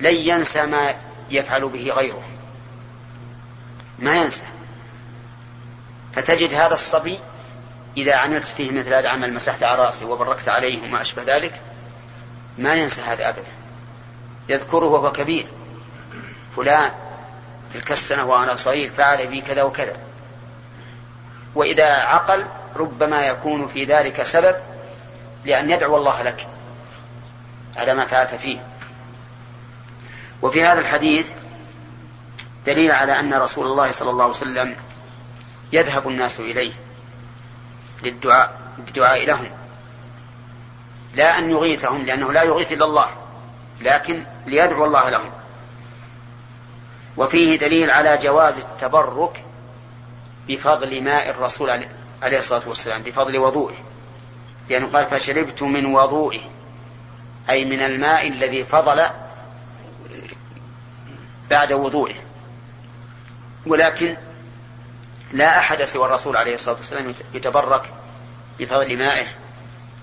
لن 0.01 0.15
ينسى 0.15 0.67
ما 0.67 0.95
يفعل 1.31 1.69
به 1.69 1.93
غيره. 1.93 2.23
ما 3.99 4.15
ينسى. 4.15 4.45
فتجد 6.13 6.55
هذا 6.55 6.75
الصبي 6.75 7.19
إذا 7.97 8.15
عملت 8.15 8.49
فيه 8.49 8.71
مثل 8.71 8.95
هذا 8.95 9.01
العمل 9.01 9.33
مسحت 9.33 9.65
على 9.65 9.83
رأسه 9.83 10.07
وبركت 10.07 10.49
عليه 10.49 10.83
وما 10.83 11.01
أشبه 11.01 11.23
ذلك 11.23 11.63
ما 12.59 12.75
ينسى 12.75 13.01
هذا 13.01 13.29
أبدا. 13.29 13.53
يذكره 14.49 14.85
وهو 14.85 15.13
كبير. 15.13 15.47
فلان 16.57 16.93
تلك 17.73 17.93
السنة 17.93 18.25
وأنا 18.25 18.55
صغير 18.55 18.91
فعل 18.91 19.27
بي 19.27 19.41
كذا 19.41 19.63
وكذا. 19.63 19.97
وإذا 21.55 21.87
عقل 21.87 22.47
ربما 22.77 23.27
يكون 23.27 23.67
في 23.67 23.85
ذلك 23.85 24.23
سبب 24.23 24.57
لأن 25.45 25.71
يدعو 25.71 25.97
الله 25.97 26.23
لك. 26.23 26.49
على 27.77 27.95
ما 27.95 28.05
فعلت 28.05 28.35
فيه. 28.35 28.59
وفي 30.43 30.65
هذا 30.65 30.81
الحديث 30.81 31.27
دليل 32.67 32.93
على 32.93 33.21
أن 33.21 33.35
رسول 33.35 33.67
الله 33.67 33.91
صلى 33.91 34.11
الله 34.11 34.25
عليه 34.25 34.35
وسلم 34.35 34.77
يذهب 35.73 36.09
الناس 36.09 36.41
إليه 36.41 36.73
للدعاء 38.03 38.61
بالدعاء 38.79 39.25
لهم. 39.25 39.51
لا 41.15 41.39
أن 41.39 41.51
يغيثهم 41.51 42.03
لأنه 42.05 42.33
لا 42.33 42.43
يغيث 42.43 42.73
إلا 42.73 42.85
الله 42.85 43.09
لكن 43.81 44.27
ليدعو 44.47 44.85
الله 44.85 45.09
لهم. 45.09 45.31
وفيه 47.17 47.59
دليل 47.59 47.91
على 47.91 48.19
جواز 48.19 48.59
التبرك 48.59 49.45
بفضل 50.49 51.03
ماء 51.03 51.31
الرسول 51.31 51.71
عليه- 52.23 52.39
الصلاة 52.39 52.69
والسلام 52.69 53.03
بفضل 53.03 53.39
وضوئه 53.39 53.77
لأنه 54.71 54.87
قال 54.87 55.07
فشربت 55.07 55.63
من 55.63 55.95
وضوئه 55.95 56.41
أي 57.51 57.65
من 57.65 57.83
الماء 57.83 58.29
الذي 58.29 58.65
فضل 58.65 59.07
بعد 61.51 61.73
وضوئه. 61.73 62.15
ولكن 63.67 64.17
لا 65.33 65.59
أحد 65.59 65.83
سوى 65.83 66.07
الرسول 66.07 66.37
عليه 66.37 66.55
الصلاة 66.55 66.77
والسلام 66.77 67.15
يتبرك 67.35 67.93
بفضل 68.59 68.99
مائه 68.99 69.27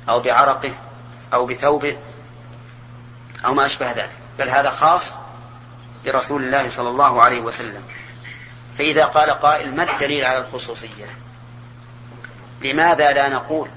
أو 0.10 0.20
بعرقه 0.20 0.72
أو 1.34 1.46
بثوبه 1.46 1.98
أو 3.46 3.54
ما 3.54 3.66
أشبه 3.66 3.92
ذلك. 3.92 4.10
بل 4.40 4.50
هذا 4.50 4.70
خاص 4.70 5.18
برسول 6.06 6.44
الله 6.44 6.68
صلى 6.68 6.90
الله 6.90 7.22
عليه 7.22 7.42
وسلم. 7.42 7.84
فإذا 8.78 9.06
قال 9.06 9.30
قائل 9.30 9.76
ما 9.76 9.94
الدليل 9.94 10.26
على 10.26 10.38
الخصوصية؟ 10.38 11.06
لماذا 12.64 13.12
لا 13.12 13.30
نقول 13.30 13.70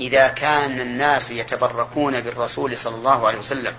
إذا 0.00 0.28
كان 0.28 0.80
الناس 0.80 1.30
يتبركون 1.30 2.20
بالرسول 2.20 2.78
صلى 2.78 2.94
الله 2.94 3.26
عليه 3.26 3.38
وسلم 3.38 3.74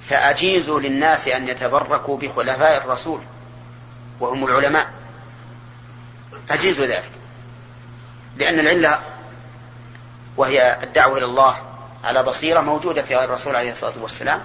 فأجيزوا 0.00 0.80
للناس 0.80 1.28
أن 1.28 1.48
يتبركوا 1.48 2.18
بخلفاء 2.18 2.84
الرسول 2.84 3.20
وهم 4.20 4.44
العلماء؟ 4.44 4.90
أجيزوا 6.50 6.86
ذلك. 6.86 7.10
لأن 8.36 8.58
العلة 8.58 8.98
وهي 10.36 10.78
الدعوة 10.82 11.18
إلى 11.18 11.24
الله 11.24 11.56
على 12.04 12.22
بصيرة 12.22 12.60
موجودة 12.60 13.02
في 13.02 13.24
الرسول 13.24 13.56
عليه 13.56 13.70
الصلاة 13.70 13.92
والسلام. 14.00 14.40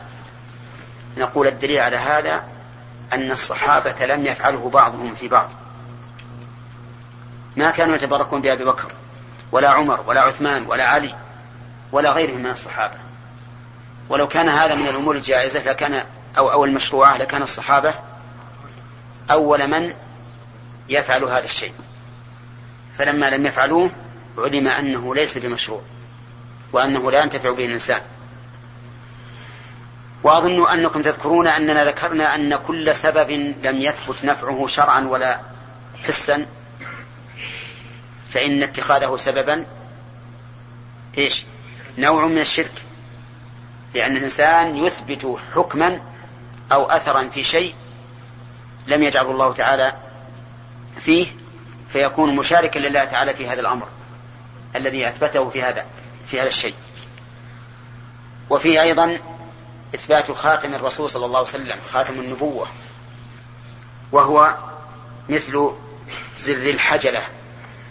نقول 1.18 1.48
الدليل 1.48 1.80
على 1.80 1.98
هذا 1.98 2.44
أن 3.14 3.32
الصحابة 3.32 4.06
لم 4.06 4.26
يفعله 4.26 4.70
بعضهم 4.70 5.16
في 5.16 5.28
بعض. 5.28 5.50
ما 7.56 7.72
كانوا 7.72 7.96
يتبركون 7.96 8.42
بأبي 8.42 8.66
بكر 8.66 8.92
ولا 9.52 9.70
عمر 9.70 10.04
ولا 10.08 10.22
عثمان 10.22 10.66
ولا 10.66 10.84
علي 10.84 11.16
ولا 11.92 12.12
غيرهم 12.12 12.40
من 12.40 12.50
الصحابة. 12.50 12.96
ولو 14.10 14.28
كان 14.28 14.50
هذا 14.50 14.76
من 14.76 14.88
الأمور 14.88 15.16
الجائزة 15.16 15.64
لكان 15.64 16.04
أو 16.38 16.52
أو 16.52 16.66
المشروعة 16.66 17.18
لكان 17.18 17.42
الصحابة 17.42 17.94
أول 19.32 19.68
من 19.68 19.94
يفعل 20.90 21.24
هذا 21.24 21.46
الشيء. 21.46 21.74
فلما 22.98 23.30
لم 23.30 23.46
يفعلوه 23.46 23.90
علم 24.38 24.68
أنه 24.68 25.16
ليس 25.16 25.38
بمشروع 25.38 25.82
وأنه 26.74 27.12
لا 27.12 27.24
ينتفع 27.24 27.52
به 27.52 27.66
الإنسان. 27.66 28.02
وأظن 30.24 30.68
أنكم 30.68 31.02
تذكرون 31.02 31.48
أننا 31.48 31.86
ذكرنا 31.86 32.36
أن 32.36 32.56
كل 32.56 32.96
سبب 32.96 33.30
لم 33.64 33.82
يثبت 33.82 34.26
نفعه 34.26 34.68
شرعا 34.68 35.08
ولا 35.08 35.40
حسا. 36.04 36.46
فإن 38.36 38.64
اتخاذه 38.64 39.16
سببا 39.16 39.66
إيش؟ 41.18 41.46
نوع 41.98 42.26
من 42.28 42.40
الشرك. 42.40 42.72
لأن 43.94 44.18
الإنسان 44.18 44.78
يثبت 44.78 45.38
حكما 45.56 46.02
أو 46.72 46.86
أثرا 46.86 47.30
في 47.30 47.44
شيء 47.44 47.76
لم 48.88 49.04
يجعله 49.04 49.32
الله 49.32 49.54
تعالى 49.54 49.94
فيه 51.00 51.28
فيكون 51.90 52.36
مشاركا 52.36 52.80
لله 52.80 53.06
تعالى 53.06 53.34
في 53.34 53.48
هذا 53.48 53.62
الأمر 53.62 53.88
الذي 54.76 55.08
أثبته 55.08 55.50
في 55.50 55.64
هذا 55.64 55.86
في 56.28 56.40
هذا 56.40 56.48
الشيء. 56.48 56.76
وفيه 58.50 58.82
أيضا 58.82 59.20
إثبات 59.96 60.32
خاتم 60.32 60.74
الرسول 60.74 61.10
صلى 61.10 61.26
الله 61.26 61.38
عليه 61.38 61.50
وسلم 61.50 61.78
خاتم 61.94 62.14
النبوة 62.14 62.68
وهو 64.12 64.56
مثل 65.30 65.72
زر 66.38 66.70
الحجلة. 66.70 67.22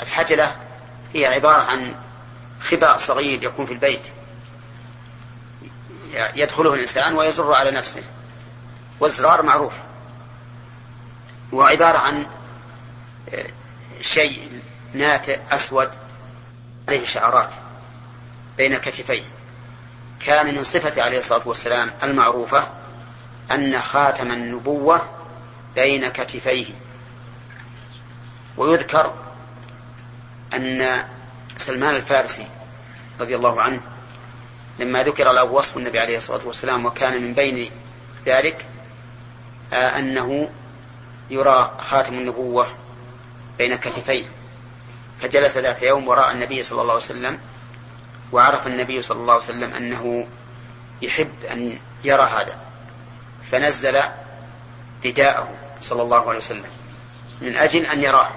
الحجلة 0.03 0.57
هي 1.15 1.27
عبارة 1.27 1.63
عن 1.63 1.95
خباء 2.61 2.97
صغير 2.97 3.43
يكون 3.43 3.67
في 3.67 3.73
البيت. 3.73 4.03
يدخله 6.15 6.75
الإنسان 6.75 7.17
ويزر 7.17 7.53
على 7.53 7.71
نفسه. 7.71 8.03
والزرار 9.01 9.43
معروف. 9.43 9.73
هو 11.55 11.63
عبارة 11.63 11.99
عن 11.99 12.27
آه، 13.35 13.47
شيء 14.01 14.61
ناتئ 14.95 15.41
أسود 15.51 15.91
عليه 16.89 17.07
شعرات 17.07 17.51
بين 18.57 18.79
كتفيه 18.79 19.23
كان 20.27 20.55
من 20.55 20.65
صفة 20.65 21.03
عليه 21.03 21.19
الصلاة 21.19 21.49
والسلام 21.49 21.91
المعروفة 22.03 22.67
أن 23.51 23.81
خاتم 23.81 24.31
النبوة 24.31 25.09
بين 25.75 26.09
كتفيه. 26.09 26.67
ويذكر 28.57 29.15
أن 30.57 31.05
سلمان 31.57 31.97
الفارسي 31.97 32.47
رضي 33.21 33.37
الله 33.37 33.63
عنه 33.63 33.81
لما 34.79 35.03
ذكر 35.03 35.33
له 35.33 35.45
وصف 35.45 35.77
النبي 35.77 36.01
عليه 36.01 36.17
الصلاة 36.17 36.47
والسلام 36.47 36.87
وكان 36.87 37.23
من 37.23 37.35
بين 37.35 37.71
ذلك 38.27 38.67
آه 39.73 39.99
أنه 39.99 40.51
يرى 41.31 41.79
خاتم 41.81 42.15
النبوة 42.15 42.67
بين 43.59 43.77
كتفيه. 43.77 44.25
فجلس 45.21 45.57
ذات 45.57 45.83
يوم 45.83 46.09
وراء 46.09 46.33
النبي 46.33 46.63
صلى 46.63 46.83
الله 46.83 46.93
عليه 46.93 47.03
وسلم 47.03 47.39
وعرف 48.33 48.67
النبي 48.67 49.03
صلى 49.03 49.21
الله 49.21 49.33
عليه 49.33 49.45
وسلم 49.45 49.75
أنه 49.75 50.27
يحب 51.03 51.45
أن 51.53 51.79
يرى 52.05 52.23
هذا. 52.23 52.59
فنزل 53.51 54.01
رداءه 55.05 55.49
صلى 55.81 56.03
الله 56.03 56.29
عليه 56.29 56.39
وسلم 56.39 56.71
من 57.41 57.57
أجل 57.57 57.87
أن 57.87 58.03
يراه. 58.03 58.31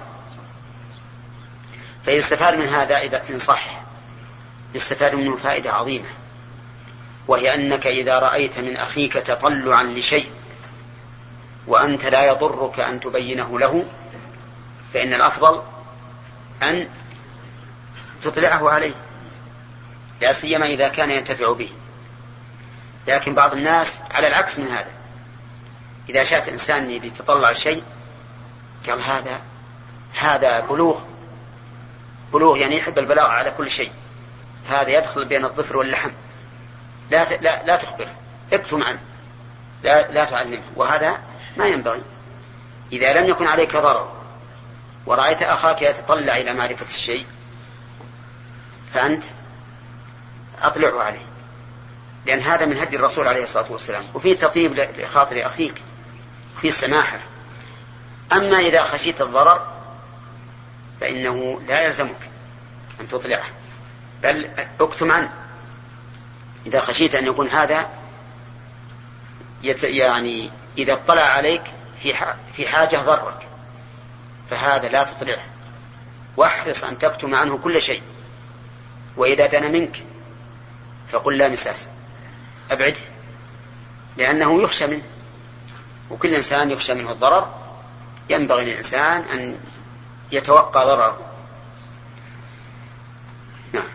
فيستفاد 2.08 2.54
من 2.54 2.66
هذا 2.66 2.98
إذا 2.98 3.22
إن 3.30 3.38
صح. 3.38 3.80
يستفاد 4.74 5.14
منه 5.14 5.36
فائدة 5.36 5.72
عظيمة. 5.72 6.08
وهي 7.28 7.54
أنك 7.54 7.86
إذا 7.86 8.18
رأيت 8.18 8.58
من 8.58 8.76
أخيك 8.76 9.12
تطلعا 9.12 9.82
لشيء 9.82 10.30
وأنت 11.66 12.06
لا 12.06 12.26
يضرك 12.26 12.80
أن 12.80 13.00
تبينه 13.00 13.58
له 13.58 13.84
فإن 14.94 15.14
الأفضل 15.14 15.62
أن 16.62 16.88
تطلعه 18.22 18.70
عليه 18.70 18.94
لا 20.20 20.32
سيما 20.32 20.66
إذا 20.66 20.88
كان 20.88 21.10
ينتفع 21.10 21.52
به. 21.52 21.70
لكن 23.08 23.34
بعض 23.34 23.52
الناس 23.52 24.00
على 24.14 24.28
العكس 24.28 24.58
من 24.58 24.68
هذا. 24.68 24.92
إذا 26.08 26.24
شاف 26.24 26.48
إنسان 26.48 26.90
يتطلع 26.90 27.52
شيء 27.52 27.82
قال 28.88 29.02
هذا 29.02 29.40
هذا 30.14 30.60
بلوغ. 30.60 31.07
بلوغ 32.32 32.56
يعني 32.56 32.76
يحب 32.76 32.98
البلاغ 32.98 33.26
على 33.26 33.50
كل 33.50 33.70
شيء. 33.70 33.92
هذا 34.68 34.90
يدخل 34.90 35.28
بين 35.28 35.44
الظفر 35.44 35.76
واللحم. 35.76 36.10
لا 37.10 37.24
لا 37.24 37.64
لا 37.64 37.76
تخبره 37.76 38.14
اكتم 38.52 38.82
عنه 38.82 39.00
لا 39.82 40.10
لا 40.10 40.24
تعلمه. 40.24 40.62
وهذا 40.76 41.18
ما 41.56 41.66
ينبغي. 41.66 42.02
إذا 42.92 43.12
لم 43.12 43.30
يكن 43.30 43.46
عليك 43.46 43.76
ضرر 43.76 44.12
ورأيت 45.06 45.42
أخاك 45.42 45.82
يتطلع 45.82 46.36
إلى 46.36 46.52
معرفة 46.52 46.86
الشيء 46.86 47.26
فأنت 48.94 49.24
أطلعه 50.62 51.02
عليه. 51.02 51.26
لأن 52.26 52.40
هذا 52.40 52.66
من 52.66 52.76
هدي 52.78 52.96
الرسول 52.96 53.28
عليه 53.28 53.44
الصلاة 53.44 53.72
والسلام. 53.72 54.04
وفيه 54.14 54.34
تطيب 54.34 54.86
لخاطر 54.98 55.46
أخيك 55.46 55.82
فيه 56.60 56.68
السماحة 56.68 57.18
أما 58.32 58.58
إذا 58.58 58.82
خشيت 58.82 59.22
الضرر 59.22 59.77
فإنه 61.00 61.60
لا 61.68 61.82
يلزمك 61.82 62.30
أن 63.00 63.08
تطلعه. 63.08 63.46
بل 64.22 64.50
اكتم 64.80 65.10
عنه. 65.10 65.32
إذا 66.66 66.80
خشيت 66.80 67.14
أن 67.14 67.26
يكون 67.26 67.48
هذا 67.48 67.90
يت 69.62 69.84
يعني 69.84 70.50
إذا 70.78 70.92
اطلع 70.92 71.22
عليك 71.22 71.62
في 72.02 72.14
في 72.52 72.68
حاجة 72.68 72.96
ضرك. 72.96 73.48
فهذا 74.50 74.88
لا 74.88 75.04
تطلعه. 75.04 75.44
واحرص 76.36 76.84
أن 76.84 76.98
تكتم 76.98 77.34
عنه 77.34 77.58
كل 77.58 77.82
شيء. 77.82 78.02
وإذا 79.16 79.46
دنا 79.46 79.68
منك 79.68 80.04
فقل 81.08 81.38
لا 81.38 81.48
مساس. 81.48 81.88
أبعده. 82.70 83.00
لأنه 84.16 84.62
يخشى 84.62 84.86
منه. 84.86 85.02
وكل 86.10 86.34
إنسان 86.34 86.70
يخشى 86.70 86.94
منه 86.94 87.10
الضرر. 87.10 87.54
ينبغي 88.30 88.64
للإنسان 88.64 89.20
أن 89.20 89.58
يتوقى 90.32 90.86
ضرره. 90.86 91.18
نعم. 93.72 93.88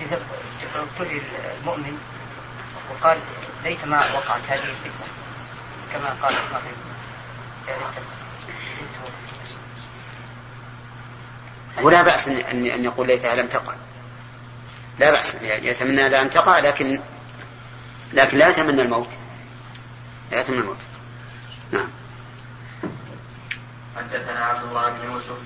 إذا 0.00 0.20
ابتلي 0.76 1.20
المؤمن 1.60 1.98
وقال 2.90 3.18
ليتما 3.64 4.12
وقعت 4.12 4.42
هذه 4.48 4.64
الفتنة 4.64 5.06
كما 5.92 6.16
قال 6.22 6.34
الرحيم 6.34 6.88
ولا 11.82 12.02
بأس 12.02 12.28
أن 12.28 12.66
أن 12.66 12.84
يقول 12.84 13.06
ليتها 13.06 13.34
لم 13.34 13.46
تقع. 13.46 13.74
لا 14.98 15.10
بأس 15.10 15.34
يتمنى 15.42 16.08
لا 16.08 16.22
أن 16.22 16.30
تقع 16.30 16.58
لكن 16.58 17.00
لكن 18.12 18.38
لا 18.38 18.48
يتمنى 18.48 18.82
الموت. 18.82 19.08
لا 20.30 20.40
يتمنى 20.40 20.60
الموت. 20.60 20.86
نعم 21.72 21.88
حدثنا 23.96 24.44
عبد 24.44 24.62
الله 24.68 24.88
بن 24.88 25.12
يوسف 25.12 25.38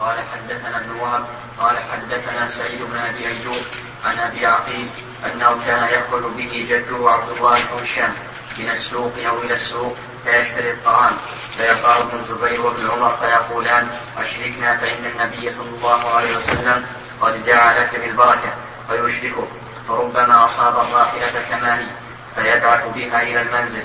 قال 0.00 0.18
حدثنا 0.32 0.76
ابن 0.80 0.90
وهب 0.90 1.26
قال 1.58 1.78
حدثنا 1.78 2.48
سعيد 2.48 2.82
بن 2.82 2.98
أبي 2.98 3.26
أيوب 3.26 3.62
عن 4.04 4.18
أبي 4.18 4.46
عقيل 4.46 4.88
أنه 5.26 5.60
كان 5.66 5.88
يخرج 5.88 6.22
به 6.22 6.66
جده 6.68 7.10
عبد 7.10 7.30
الله 7.36 7.54
بن 7.54 7.82
هشام 7.82 8.12
من 8.58 8.70
السوق 8.70 9.12
أو 9.26 9.42
إلى 9.42 9.54
السوق 9.54 9.96
فيشتري 10.24 10.70
الطعام 10.70 11.12
فيقع 11.50 11.98
ابن 11.98 12.18
الزبير 12.18 12.60
وابن 12.60 12.90
عمر 12.90 13.10
فيقولان 13.10 13.88
أشركنا 14.18 14.76
فإن 14.76 15.04
النبي 15.06 15.50
صلى 15.50 15.68
الله 15.68 16.10
عليه 16.10 16.36
وسلم 16.36 16.86
قد 17.20 17.44
دعا 17.44 17.78
لك 17.80 18.00
بالبركة 18.00 18.52
فيشركه 18.88 19.46
فربما 19.88 20.44
أصاب 20.44 20.74
الراحلة 20.74 21.44
كما 21.50 21.78
هي 21.78 21.90
فيبعث 22.34 22.84
بها 22.94 23.22
إلى 23.22 23.42
المنزل. 23.42 23.84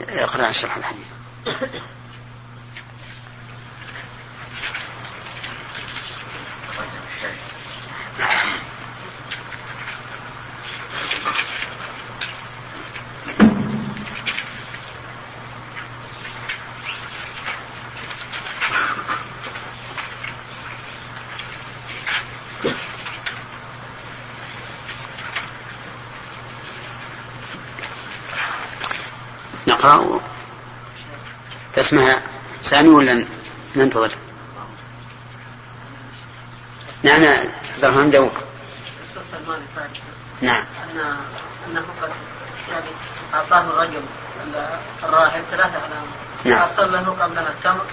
اقرا 0.00 0.52
شرح 0.52 0.76
الحديث. 0.76 1.06
سامي 32.66 32.88
ولا 32.88 33.24
ننتظر؟ 33.76 34.10
نعم 37.02 37.22
عبد 37.22 37.84
الرحمن 37.84 38.10
الفارسي 39.62 40.02
نعم. 40.42 40.64
أن 40.84 41.16
أنه 41.66 41.84
قد 42.02 42.10
يعني 42.70 42.90
أعطاه 43.34 43.60
الرجل 43.60 44.00
الراهب 45.02 45.42
ثلاثة 45.50 45.74
علامات 45.74 46.08
نعم. 46.44 46.62
أرسل 46.62 46.92
له 46.92 47.16
قبلها 47.20 47.48
التمر. 47.48 47.84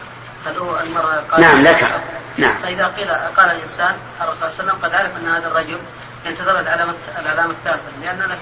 هل 0.45 0.57
هو 0.57 0.79
المرأة 0.79 1.23
قال 1.31 1.41
نعم 1.41 1.61
لك. 1.61 2.01
نعم. 2.37 2.53
فإذا 2.53 2.87
قيل 2.87 3.09
قال 3.09 3.51
الإنسان 3.51 3.95
الرسول 4.21 4.37
صلى 4.39 4.49
الله 4.49 4.53
عليه 4.59 4.63
وسلم 4.63 4.79
قد 4.83 4.95
عرف 4.95 5.17
أن 5.17 5.27
هذا 5.27 5.47
الرجل 5.47 5.79
ينتظر 6.25 6.59
العلامة 6.59 6.95
العلامة 7.19 7.51
الثالثة 7.51 7.91
لأن 8.01 8.19
له 8.19 8.39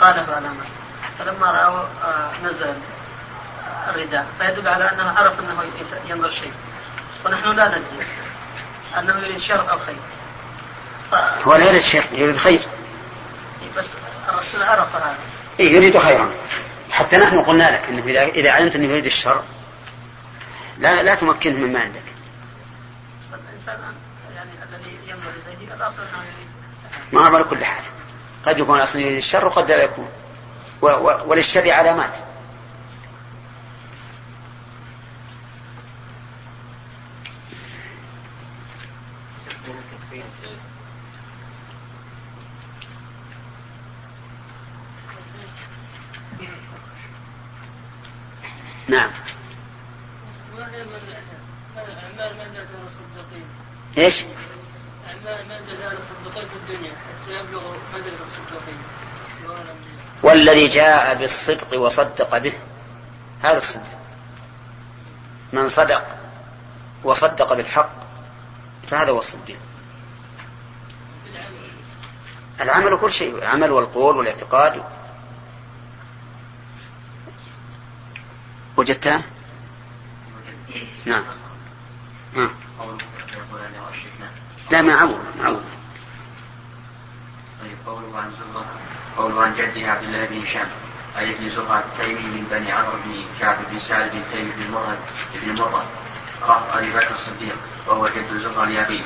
قال 0.00 0.16
له 0.16 0.34
علامات 0.34 0.66
فلما 1.18 1.50
رأوا 1.50 1.82
آه، 2.04 2.30
نزل 2.44 2.74
الرداء 3.98 4.26
فيدل 4.38 4.68
على 4.68 4.92
أنه 4.92 5.10
عرف 5.10 5.40
أنه 5.40 5.62
ينظر 6.08 6.30
شيء. 6.30 6.52
ونحن 7.26 7.50
لا 7.52 7.68
ندري 7.68 8.06
أنه 8.98 9.18
يريد 9.26 9.38
شر 9.38 9.70
أو 9.70 9.78
خير. 9.78 9.96
ف- 11.10 11.46
هو 11.48 11.54
لا 11.54 11.64
يريد 11.64 11.74
الشر 11.76 12.04
يريد 12.12 12.36
خير. 12.36 12.60
بس 13.78 13.86
الرسول 14.28 14.62
عرف 14.62 14.96
هذا. 14.96 15.14
إيه 15.60 15.72
يريد 15.72 15.98
خيرا. 15.98 16.30
حتى 16.90 17.16
نحن 17.16 17.40
قلنا 17.40 17.70
لك 17.70 17.84
انه 17.88 18.02
اذا 18.06 18.22
إذا 18.22 18.50
علمت 18.50 18.76
أنه 18.76 18.88
يريد 18.88 19.06
الشر 19.06 19.42
لا 20.78 21.02
لا 21.02 21.14
تمكنه 21.14 21.58
مما 21.66 21.80
عندك. 21.80 22.02
بس 23.22 23.38
الإنسان 23.48 23.94
يعني 24.36 24.50
الذي 24.72 24.98
ينظر 25.06 25.30
إليه 25.46 25.74
الأصل 25.74 25.96
أنه 25.96 26.22
يريد 26.22 26.48
ما 27.12 27.28
هو 27.28 27.36
على 27.36 27.44
كل 27.44 27.64
حال. 27.64 27.84
قد 28.46 28.58
يكون 28.58 28.80
أصلا 28.80 29.02
يريد 29.02 29.16
الشر 29.16 29.44
وقد 29.46 29.70
لا 29.70 29.82
يكون. 29.82 30.08
وللشر 31.26 31.70
علامات. 31.70 32.18
نعم. 48.88 49.10
الأنبياء. 59.46 59.98
والذي 60.22 60.68
جاء 60.68 61.14
بالصدق 61.14 61.78
وصدق 61.78 62.38
به. 62.38 62.52
هذا 63.42 63.58
الصدق. 63.58 63.98
من 65.52 65.68
صدق 65.68 66.16
وصدق 67.04 67.52
بالحق 67.52 67.97
فهذا 68.90 69.10
هو 69.10 69.18
الصديق. 69.18 69.58
العمل 72.60 72.96
كل 72.96 73.12
شيء 73.12 73.34
العمل 73.38 73.70
والقول 73.70 74.16
والاعتقاد. 74.16 74.82
وجدتها 78.76 79.22
نعم. 81.06 81.24
ها. 82.36 82.50
قوله 82.78 82.98
يقول 83.32 83.60
أن 83.60 83.72
أشركنا 83.92 84.30
لا 84.70 84.82
معول 84.82 85.18
معول 85.40 85.60
طيب 87.60 87.76
قوله 87.86 88.18
عن 88.18 88.30
زهرة 88.30 88.66
قوله 89.16 89.42
عن 89.42 89.54
جده 89.54 89.90
عبد 89.90 90.02
الله 90.04 90.24
بن 90.24 90.42
هشام. 90.42 90.66
أي 91.18 91.34
ابن 91.34 91.48
زهرة 91.48 91.78
التيمي 91.78 92.20
من 92.20 92.46
بني 92.50 92.72
عمرو 92.72 92.92
بن 93.04 93.24
كعب 93.40 93.56
بن 93.70 93.78
سعد 93.78 94.10
بن 94.12 94.22
تيم 94.32 94.52
بن 94.56 94.70
مرة 94.72 94.98
بن 95.34 95.54
مرة 95.62 95.86
رأى 96.42 96.78
أبي 96.78 96.90
بكر 96.90 97.10
الصديق 97.10 97.56
وهو 97.86 98.08
جد 98.08 98.36
زهرة 98.36 98.64
لأبيه 98.64 99.00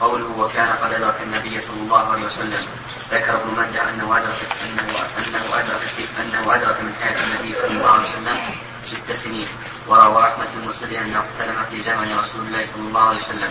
قوله 0.00 0.38
وكان 0.38 0.68
قد 0.68 0.92
أدرك 0.92 1.16
النبي 1.22 1.58
صلى 1.58 1.76
الله 1.76 2.12
عليه 2.12 2.24
وسلم 2.24 2.66
ذكر 3.10 3.34
ابن 3.34 3.60
مندى 3.60 3.80
أنه 3.80 4.16
أدرك 4.16 4.40
أنه 4.64 4.82
أنه 5.18 5.44
أدرك 5.54 5.82
أنه 6.20 6.54
أدرك 6.54 6.76
من 6.82 6.94
حياة 7.02 7.24
النبي 7.24 7.54
صلى 7.54 7.70
الله 7.70 7.90
عليه 7.90 8.02
وسلم 8.02 8.38
ست 8.84 9.12
سنين. 9.12 9.46
وروى 9.88 10.22
أحمد 10.22 10.46
في 10.46 10.56
المسند 10.62 10.92
أنه 10.92 11.18
اقتلم 11.18 11.56
في 11.70 11.82
زمن 11.82 12.18
رسول 12.18 12.46
الله 12.46 12.64
صلى 12.64 12.88
الله 12.88 13.08
عليه 13.08 13.18
وسلم. 13.18 13.50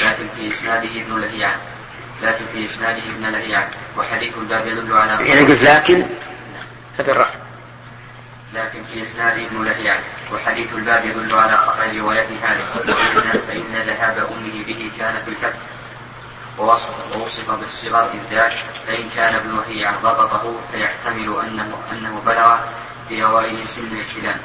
لكن 0.00 0.28
في 0.36 0.48
إسناده 0.48 1.00
ابن 1.00 1.20
لهيعة 1.20 1.56
لكن 2.22 2.44
في 2.52 2.64
إسناده 2.64 3.02
ابن 3.02 3.26
لهيعة 3.26 3.68
وحديث 3.98 4.36
الباب 4.38 4.66
يدل 4.66 4.92
على 4.92 5.32
إذا 5.32 5.74
لكن 5.74 6.06
فبالرفع 6.98 7.41
لكن 8.54 8.84
في 8.92 9.02
إسناد 9.02 9.38
ابن 9.38 9.64
لهيعة 9.64 10.00
وحديث 10.32 10.74
الباب 10.74 11.04
يدل 11.04 11.34
على 11.34 11.56
خطأ 11.56 11.92
رواية 11.96 12.26
هذا 12.42 12.64
فإن, 13.48 13.82
ذهاب 13.86 14.18
أمه 14.18 14.64
به 14.66 14.90
كان 14.98 15.22
في 15.24 15.30
الكف 15.30 15.54
ووصف 16.58 17.16
ووصف 17.16 17.50
بالصغر 17.50 18.10
إذ 18.14 18.38
فإن 18.86 19.08
كان 19.16 19.34
ابن 19.34 19.56
لهيعة 19.56 20.00
ضبطه 20.02 20.54
فيحتمل 20.72 21.36
أنه 21.44 21.78
أنه 21.92 22.22
بلغ 22.26 22.56
في 23.08 23.24
أوائل 23.24 23.68
سن 23.68 23.82
الاحتلام 23.92 24.40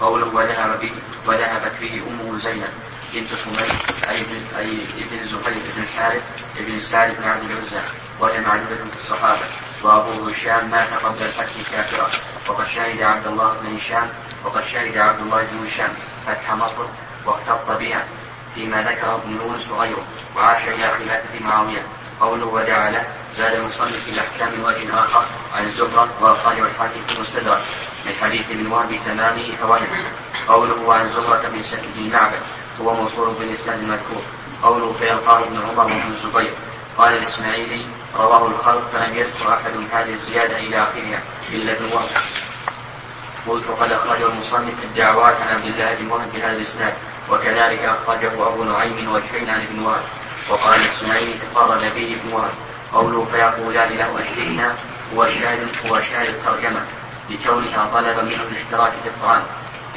قوله 0.00 0.26
وذهب 0.26 0.80
به 0.80 0.92
وذهبت 1.26 1.72
به 1.80 2.02
أمه 2.08 2.38
زينب 2.38 2.68
بنت 3.14 3.28
سمية 3.28 4.10
أي 4.10 4.20
ابن 4.20 4.42
أي 4.58 4.86
ابن 5.00 5.24
زهير 5.24 5.62
بن 5.76 5.82
الحارث 5.82 6.22
بن 6.58 6.80
سعد 6.80 7.16
بن 7.16 7.28
عبد 7.28 7.50
العزى 7.50 7.80
وهي 8.20 8.40
معدودة 8.40 8.76
في 8.76 8.94
الصحابة. 8.94 9.40
وأبوه 9.82 10.30
هشام 10.30 10.70
مات 10.70 10.88
قبل 11.04 11.22
الفتح 11.22 11.72
كافرا. 11.72 12.08
وقد 12.50 12.66
شهد 12.66 13.02
عبد 13.02 13.26
الله 13.26 13.54
بن 13.62 13.76
هشام 13.76 14.08
وقد 14.44 14.64
شهد 14.64 14.98
عبد 14.98 15.20
الله 15.20 15.42
بن 15.42 15.66
هشام 15.66 15.90
فتح 16.26 16.54
مصر 16.54 16.82
واختط 17.26 17.70
بها 17.78 18.04
فيما 18.54 18.82
ذكره 18.82 19.14
ابن 19.14 19.36
يونس 19.36 19.68
وغيره 19.70 20.04
وعاش 20.36 20.68
إلى 20.68 20.90
خلافة 20.90 21.44
معاوية. 21.44 21.82
قوله 22.20 22.46
ودعا 22.46 22.90
له 22.90 23.04
زاد 23.38 23.54
المصنف 23.54 24.04
في 24.04 24.10
الأحكام 24.10 24.64
وجه 24.64 25.00
آخر 25.00 25.24
عن 25.56 25.70
زهرة 25.70 26.08
وأخرجه 26.20 26.62
الحاكم 26.62 27.00
في 27.08 27.14
المستدرك 27.14 27.60
من 28.06 28.12
حديث 28.22 28.50
ابن 28.50 28.66
وهب 28.66 28.98
تمامه 29.06 29.52
فوهم 29.60 30.04
قوله 30.48 30.94
عن 30.94 31.08
زهرة 31.08 31.48
بن 31.48 31.62
سعد 31.62 31.82
بن 31.96 32.12
معبد 32.12 32.40
هو 32.80 32.94
موصول 32.94 33.34
بالإسناد 33.34 33.78
المذكور. 33.78 34.22
قوله 34.62 34.92
فيلقاه 34.92 35.38
ابن 35.38 35.60
عمر 35.70 35.84
وابن 35.84 36.10
الزبير. 36.12 36.52
قال 36.98 37.16
الإسماعيلي 37.16 37.86
رواه 38.16 38.46
الخلق 38.46 38.88
فلم 38.92 39.16
يذكر 39.16 39.54
أحد 39.54 39.72
هذه 39.92 40.12
الزيادة 40.14 40.58
إلى 40.58 40.82
آخرها 40.82 41.22
إلا 41.52 41.72
ابن 41.72 41.84
وهب. 41.84 42.08
قلت 43.48 43.64
قد 43.80 43.92
أخرجه 43.92 44.26
المصنف 44.26 44.74
الدعوات 44.84 45.36
عن 45.40 45.54
عبد 45.54 45.64
الله 45.64 45.94
بن 45.94 46.10
وهب 46.10 46.32
بهذا 46.32 46.52
الإسناد 46.52 46.92
وكذلك 47.30 47.84
أخرجه 47.84 48.48
أبو 48.48 48.64
نعيم 48.64 49.12
وجهين 49.12 49.50
عن 49.50 49.60
ابن 49.60 49.82
وهب. 49.82 50.02
وقال 50.50 50.84
إسماعيل 50.84 51.34
تفرد 51.54 51.80
به 51.80 52.16
ابن 52.20 52.32
وهب. 52.32 52.50
قوله 52.92 53.26
فيقولان 53.32 53.92
له 53.92 54.18
أشركنا 54.20 54.74
هو 55.16 55.26
شاهد 55.26 55.68
هو 55.86 56.00
شاهد 56.00 56.28
الترجمة. 56.28 56.80
لكونها 57.30 57.90
طلب 57.94 58.24
منه 58.24 58.42
الاشتراك 58.42 58.92
في 59.02 59.08
الطعام 59.08 59.42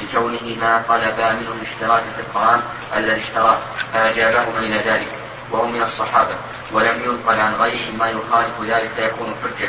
لكونه 0.02 0.56
ما 0.60 0.82
طلب 0.88 1.18
منه 1.18 1.52
الاشتراك 1.60 2.02
في 2.16 2.20
الطعام 2.20 2.60
الذي 2.96 3.20
اشتراه 3.20 3.58
فأجابهم 3.92 4.56
إلى 4.56 4.76
ذلك. 4.76 5.23
وهم 5.54 5.72
من 5.72 5.82
الصحابة 5.82 6.34
ولم 6.72 7.02
ينقل 7.04 7.40
عن 7.40 7.54
غيرهم 7.54 7.98
ما 7.98 8.10
يخالف 8.10 8.60
ذلك 8.62 8.90
فيكون 8.96 9.34
حجة. 9.42 9.68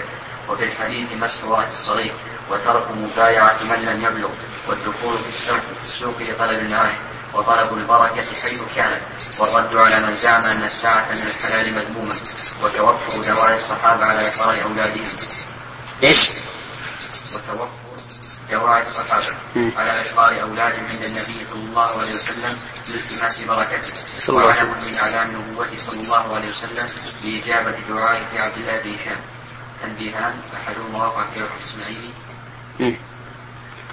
وفي 0.49 0.63
الحديث 0.63 1.07
مسح 1.21 1.43
رأس 1.43 1.67
الصغير 1.67 2.13
وترك 2.51 2.91
مبايعة 2.91 3.57
من 3.63 3.85
لم 3.85 4.05
يبلغ 4.05 4.29
والدخول 4.67 5.17
في 5.17 5.29
السوق 5.29 5.59
في 5.59 5.85
السوق 5.85 6.15
لطلب 6.19 6.59
المعاش 6.59 6.93
وطلب 7.33 7.77
البركة 7.77 8.41
حيث 8.41 8.63
كانت. 8.75 9.01
والرد 9.39 9.75
على 9.75 9.99
من 9.99 10.17
زعم 10.17 10.43
أن 10.43 10.63
الساعة 10.63 11.11
من 11.11 11.21
الحلال 11.21 11.73
مذمومة 11.73 12.15
وتوفر 12.63 13.33
دواء 13.33 13.53
الصحابة 13.53 14.05
على 14.05 14.27
إقرار 14.27 14.63
أولادهم. 14.63 15.05
إيش؟ 16.03 16.29
وتوفر 17.35 17.84
دواعي 18.51 18.81
الصحابة 18.81 19.25
على 19.77 19.91
إقرار 20.01 20.41
أولادهم 20.41 20.85
عند 20.91 21.03
النبي 21.05 21.43
صلى 21.43 21.59
الله 21.59 21.81
عليه 22.01 22.13
وسلم 22.13 22.59
لإلتماس 22.89 23.41
بركته. 23.41 23.95
صلى 24.07 24.37
الله 24.39 24.51
عليه 24.53 24.69
وعلم 24.69 24.83
من 24.87 24.95
أعلام 24.95 25.31
نبوته 25.35 25.77
صلى 25.77 25.99
الله 26.03 26.35
عليه 26.35 26.49
وسلم 26.49 26.87
لإجابة 27.23 27.75
دعائه 27.89 28.23
في 28.31 28.39
عبد 28.39 28.57
الله 28.57 28.79
بن 28.79 28.93
هشام. 28.93 29.19
تنبيهان 29.83 30.33
أحدهما 30.55 31.05
وقع 31.05 31.23
في 31.33 31.41
وقت 31.41 31.51
الإسماعيلي. 31.57 32.11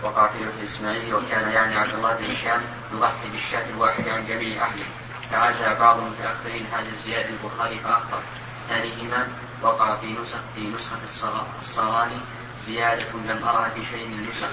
وقع 0.03 0.29
في 0.29 0.39
وقت 0.47 0.55
الإسماعيلي 0.59 1.13
وكان 1.15 1.49
يعني 1.53 1.77
عبد 1.77 1.95
الله 1.95 2.15
بن 2.15 2.25
هشام 2.25 2.61
يضحي 2.95 3.29
بالشاة 3.33 3.69
الواحدة 3.71 4.13
عن 4.13 4.25
جميع 4.27 4.65
أهله. 4.67 4.85
فعزى 5.31 5.75
بعض 5.81 5.99
المتأخرين 5.99 6.67
هذه 6.73 6.89
الزيادة 6.93 7.29
البخاري 7.29 7.79
فأخطأ. 7.85 8.23
ثانيهما 8.69 9.29
وقع 9.63 9.97
في 9.97 10.07
نسخ 10.07 10.39
في 10.55 10.61
نسخة 10.61 10.97
الصغ- 11.05 11.45
الصغاني 11.61 12.21
زيادة 12.67 13.07
لم 13.25 13.49
أرها 13.49 13.69
في 13.69 13.83
شيء 13.91 14.07
من 14.07 14.15
النسخ 14.15 14.49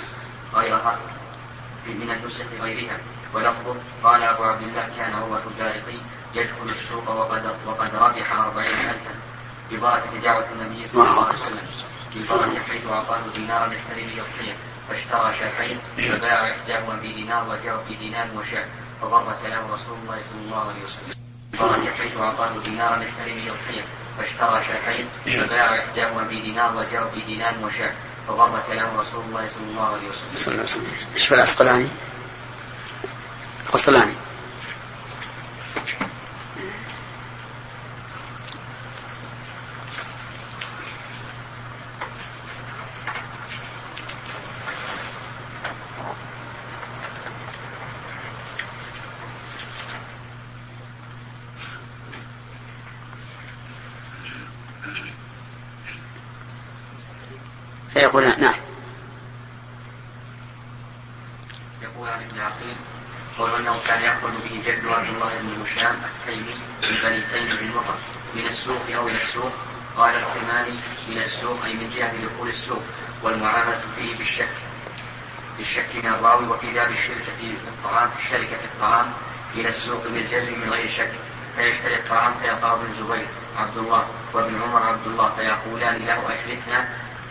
غيرها 0.53 0.99
في 1.85 1.93
من 1.93 2.11
النسخ 2.11 2.45
غيرها. 2.61 2.97
ولفظه 3.33 3.75
قال 4.03 4.23
أبو 4.23 4.43
عبد 4.43 4.61
الله 4.61 4.89
كان 4.97 5.13
عروة 5.13 5.41
الدارقي 5.47 5.99
يدخل 6.33 6.69
السوق 6.69 7.09
وقد 7.09 7.55
وقد 7.65 7.95
ربح 7.95 8.31
أربعين 8.31 8.77
ألفا. 8.77 9.13
ببركة 9.71 10.19
دعوة 10.23 10.45
النبي 10.55 10.87
صلى 10.87 11.01
الله 11.01 11.25
عليه 11.25 11.35
وسلم. 11.35 11.67
بالبركة 12.13 12.59
حيث 12.69 12.87
أعطاه 12.91 13.19
دينارا 13.35 13.73
يشتري 13.73 14.03
به 14.03 14.21
الخير. 14.21 14.55
فاشترى 14.89 15.33
شاتين 15.33 15.79
فباع 15.97 16.51
إحداهما 16.51 16.95
بدينار 16.95 17.49
وجاء 17.49 17.85
بدينار 17.89 18.27
وشاء. 18.37 18.69
فبرك 19.01 19.39
له 19.43 19.73
رسول 19.73 19.97
الله 20.03 20.21
صلى 20.21 20.41
الله 20.45 20.69
عليه 20.69 20.83
وسلم. 20.83 21.13
بركة 21.53 21.91
حيث 21.91 22.17
أعطاه 22.17 22.49
دينارا 22.65 23.03
يشتري 23.03 23.33
به 23.33 23.51
فاشترى 24.19 24.61
شاتين 24.67 25.07
فباع 25.47 25.79
إحداهما 25.79 26.23
بدينار 26.23 26.77
وجاء 26.77 27.11
بدينار 27.15 27.55
وشاء 27.63 27.95
فبرك 28.27 28.69
له 28.69 28.99
رسول 28.99 29.23
الله 29.25 29.47
صلى 29.47 29.63
الله 29.71 29.85
عليه 29.85 30.07
وسلم. 30.09 30.35
صلى 30.35 30.47
الله 30.47 30.63
عليه 30.63 30.71
وسلم. 30.71 30.91
إيش 31.15 31.27
في 31.27 31.35
العسقلاني؟ 31.35 31.87
القسطلاني. 33.67 34.13
فيقول 57.99 58.23
نعم. 58.23 58.53
يقول 61.81 62.09
عن 62.09 62.23
ابن 62.23 62.39
عقيل 62.39 62.75
قول 63.37 63.49
أنه 63.59 63.75
كان 63.87 64.03
يخرج 64.03 64.31
به 64.43 64.61
جد 64.65 64.85
عبد 64.85 65.09
الله 65.09 65.31
بن 65.41 65.61
هشام 65.61 66.01
التيمي 66.05 66.55
من 66.83 66.97
بني 67.03 67.21
تيم 67.21 67.45
بن 67.45 67.81
من 68.35 68.45
السوق 68.45 68.81
أو 68.95 69.07
إلى 69.07 69.15
السوق 69.15 69.51
قال 69.97 70.15
الحماني 70.15 70.75
من 71.09 71.17
السوق 71.17 71.65
أي 71.65 71.73
من 71.73 71.93
جهة 71.95 72.13
دخول 72.25 72.49
السوق 72.49 72.81
والمعاملة 73.23 73.81
فيه 73.95 74.17
بالشك. 74.17 74.55
بالشك 75.57 75.95
من 75.95 76.05
الراوي 76.05 76.47
وفي 76.47 76.73
باب 76.73 76.91
الشركة 76.91 77.31
في 77.39 77.53
الطعام 77.67 78.09
في 78.27 78.65
الطعام 78.75 79.13
إلى 79.55 79.69
السوق 79.69 80.07
بالجزم 80.07 80.59
من 80.59 80.69
غير 80.69 80.89
شك. 80.89 81.11
فيشتري 81.55 81.95
الطعام 81.95 82.33
فيقع 82.41 82.73
ابن 82.73 82.85
الزبير 82.85 83.25
عبد 83.57 83.77
الله 83.77 84.07
وابن 84.33 84.61
عمر 84.61 84.83
عبد 84.83 85.07
الله 85.07 85.29
فيقولان 85.29 86.05
له 86.05 86.29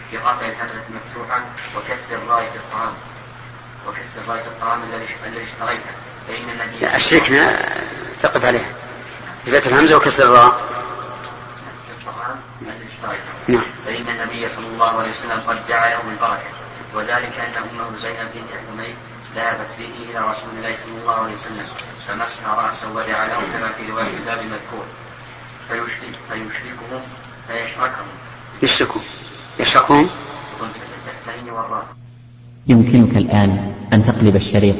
أشركنا 0.09 0.33
بقطع 0.33 0.47
الهمزة 0.47 0.83
المفتوحة 0.89 1.41
وكسر 1.77 2.15
الراية 2.15 2.51
في 2.51 2.57
الطعام. 2.57 2.93
وكسر 3.89 4.21
راية 4.29 4.41
الطعام 4.41 4.83
الذي 4.83 5.05
اشتريته. 5.05 5.91
فإن 6.29 6.51
النبي 6.51 6.79
لا 6.79 6.97
أشركنا 6.97 7.59
تقف 8.23 8.45
عليها 8.45 8.75
بفتح 9.47 9.67
الهمزة 9.67 9.97
وكسر 9.97 10.25
الراء. 10.25 10.61
الطعام 11.91 12.41
الذي 12.63 12.87
اشتريته. 12.93 13.33
نعم. 13.49 13.65
فإن 13.87 14.09
النبي 14.09 14.49
صلى 14.49 14.67
الله 14.67 14.99
عليه 14.99 15.11
وسلم 15.11 15.41
قد 15.49 15.69
دعا 15.69 15.91
له 15.91 15.99
بالبركة 15.99 16.51
وذلك 16.95 17.39
أن 17.39 17.63
أمه 17.63 17.97
زينب 17.97 18.29
بنت 18.35 18.51
حميد 18.69 18.95
ذهبت 19.35 19.69
به 19.79 20.11
إلى 20.11 20.19
رسول 20.19 20.51
الله 20.57 20.75
صلى 20.75 20.99
الله 21.01 21.15
عليه 21.15 21.33
وسلم 21.33 21.67
فمسح 22.09 22.47
رأسه 22.47 22.91
ودعا 22.91 23.27
له 23.27 23.41
كما 23.53 23.73
في 23.73 23.91
رواية 23.91 24.17
الباب 24.17 24.39
المذكور. 24.39 24.85
فيشرك 25.69 26.15
فيشركهم 26.29 27.03
فيشركهم. 27.49 28.09
يشركوا 28.63 29.01
والراء 31.51 31.87
يمكنك 32.67 33.17
الآن 33.17 33.73
أن 33.93 34.05
تقلب 34.05 34.37
الشريط. 34.37 34.77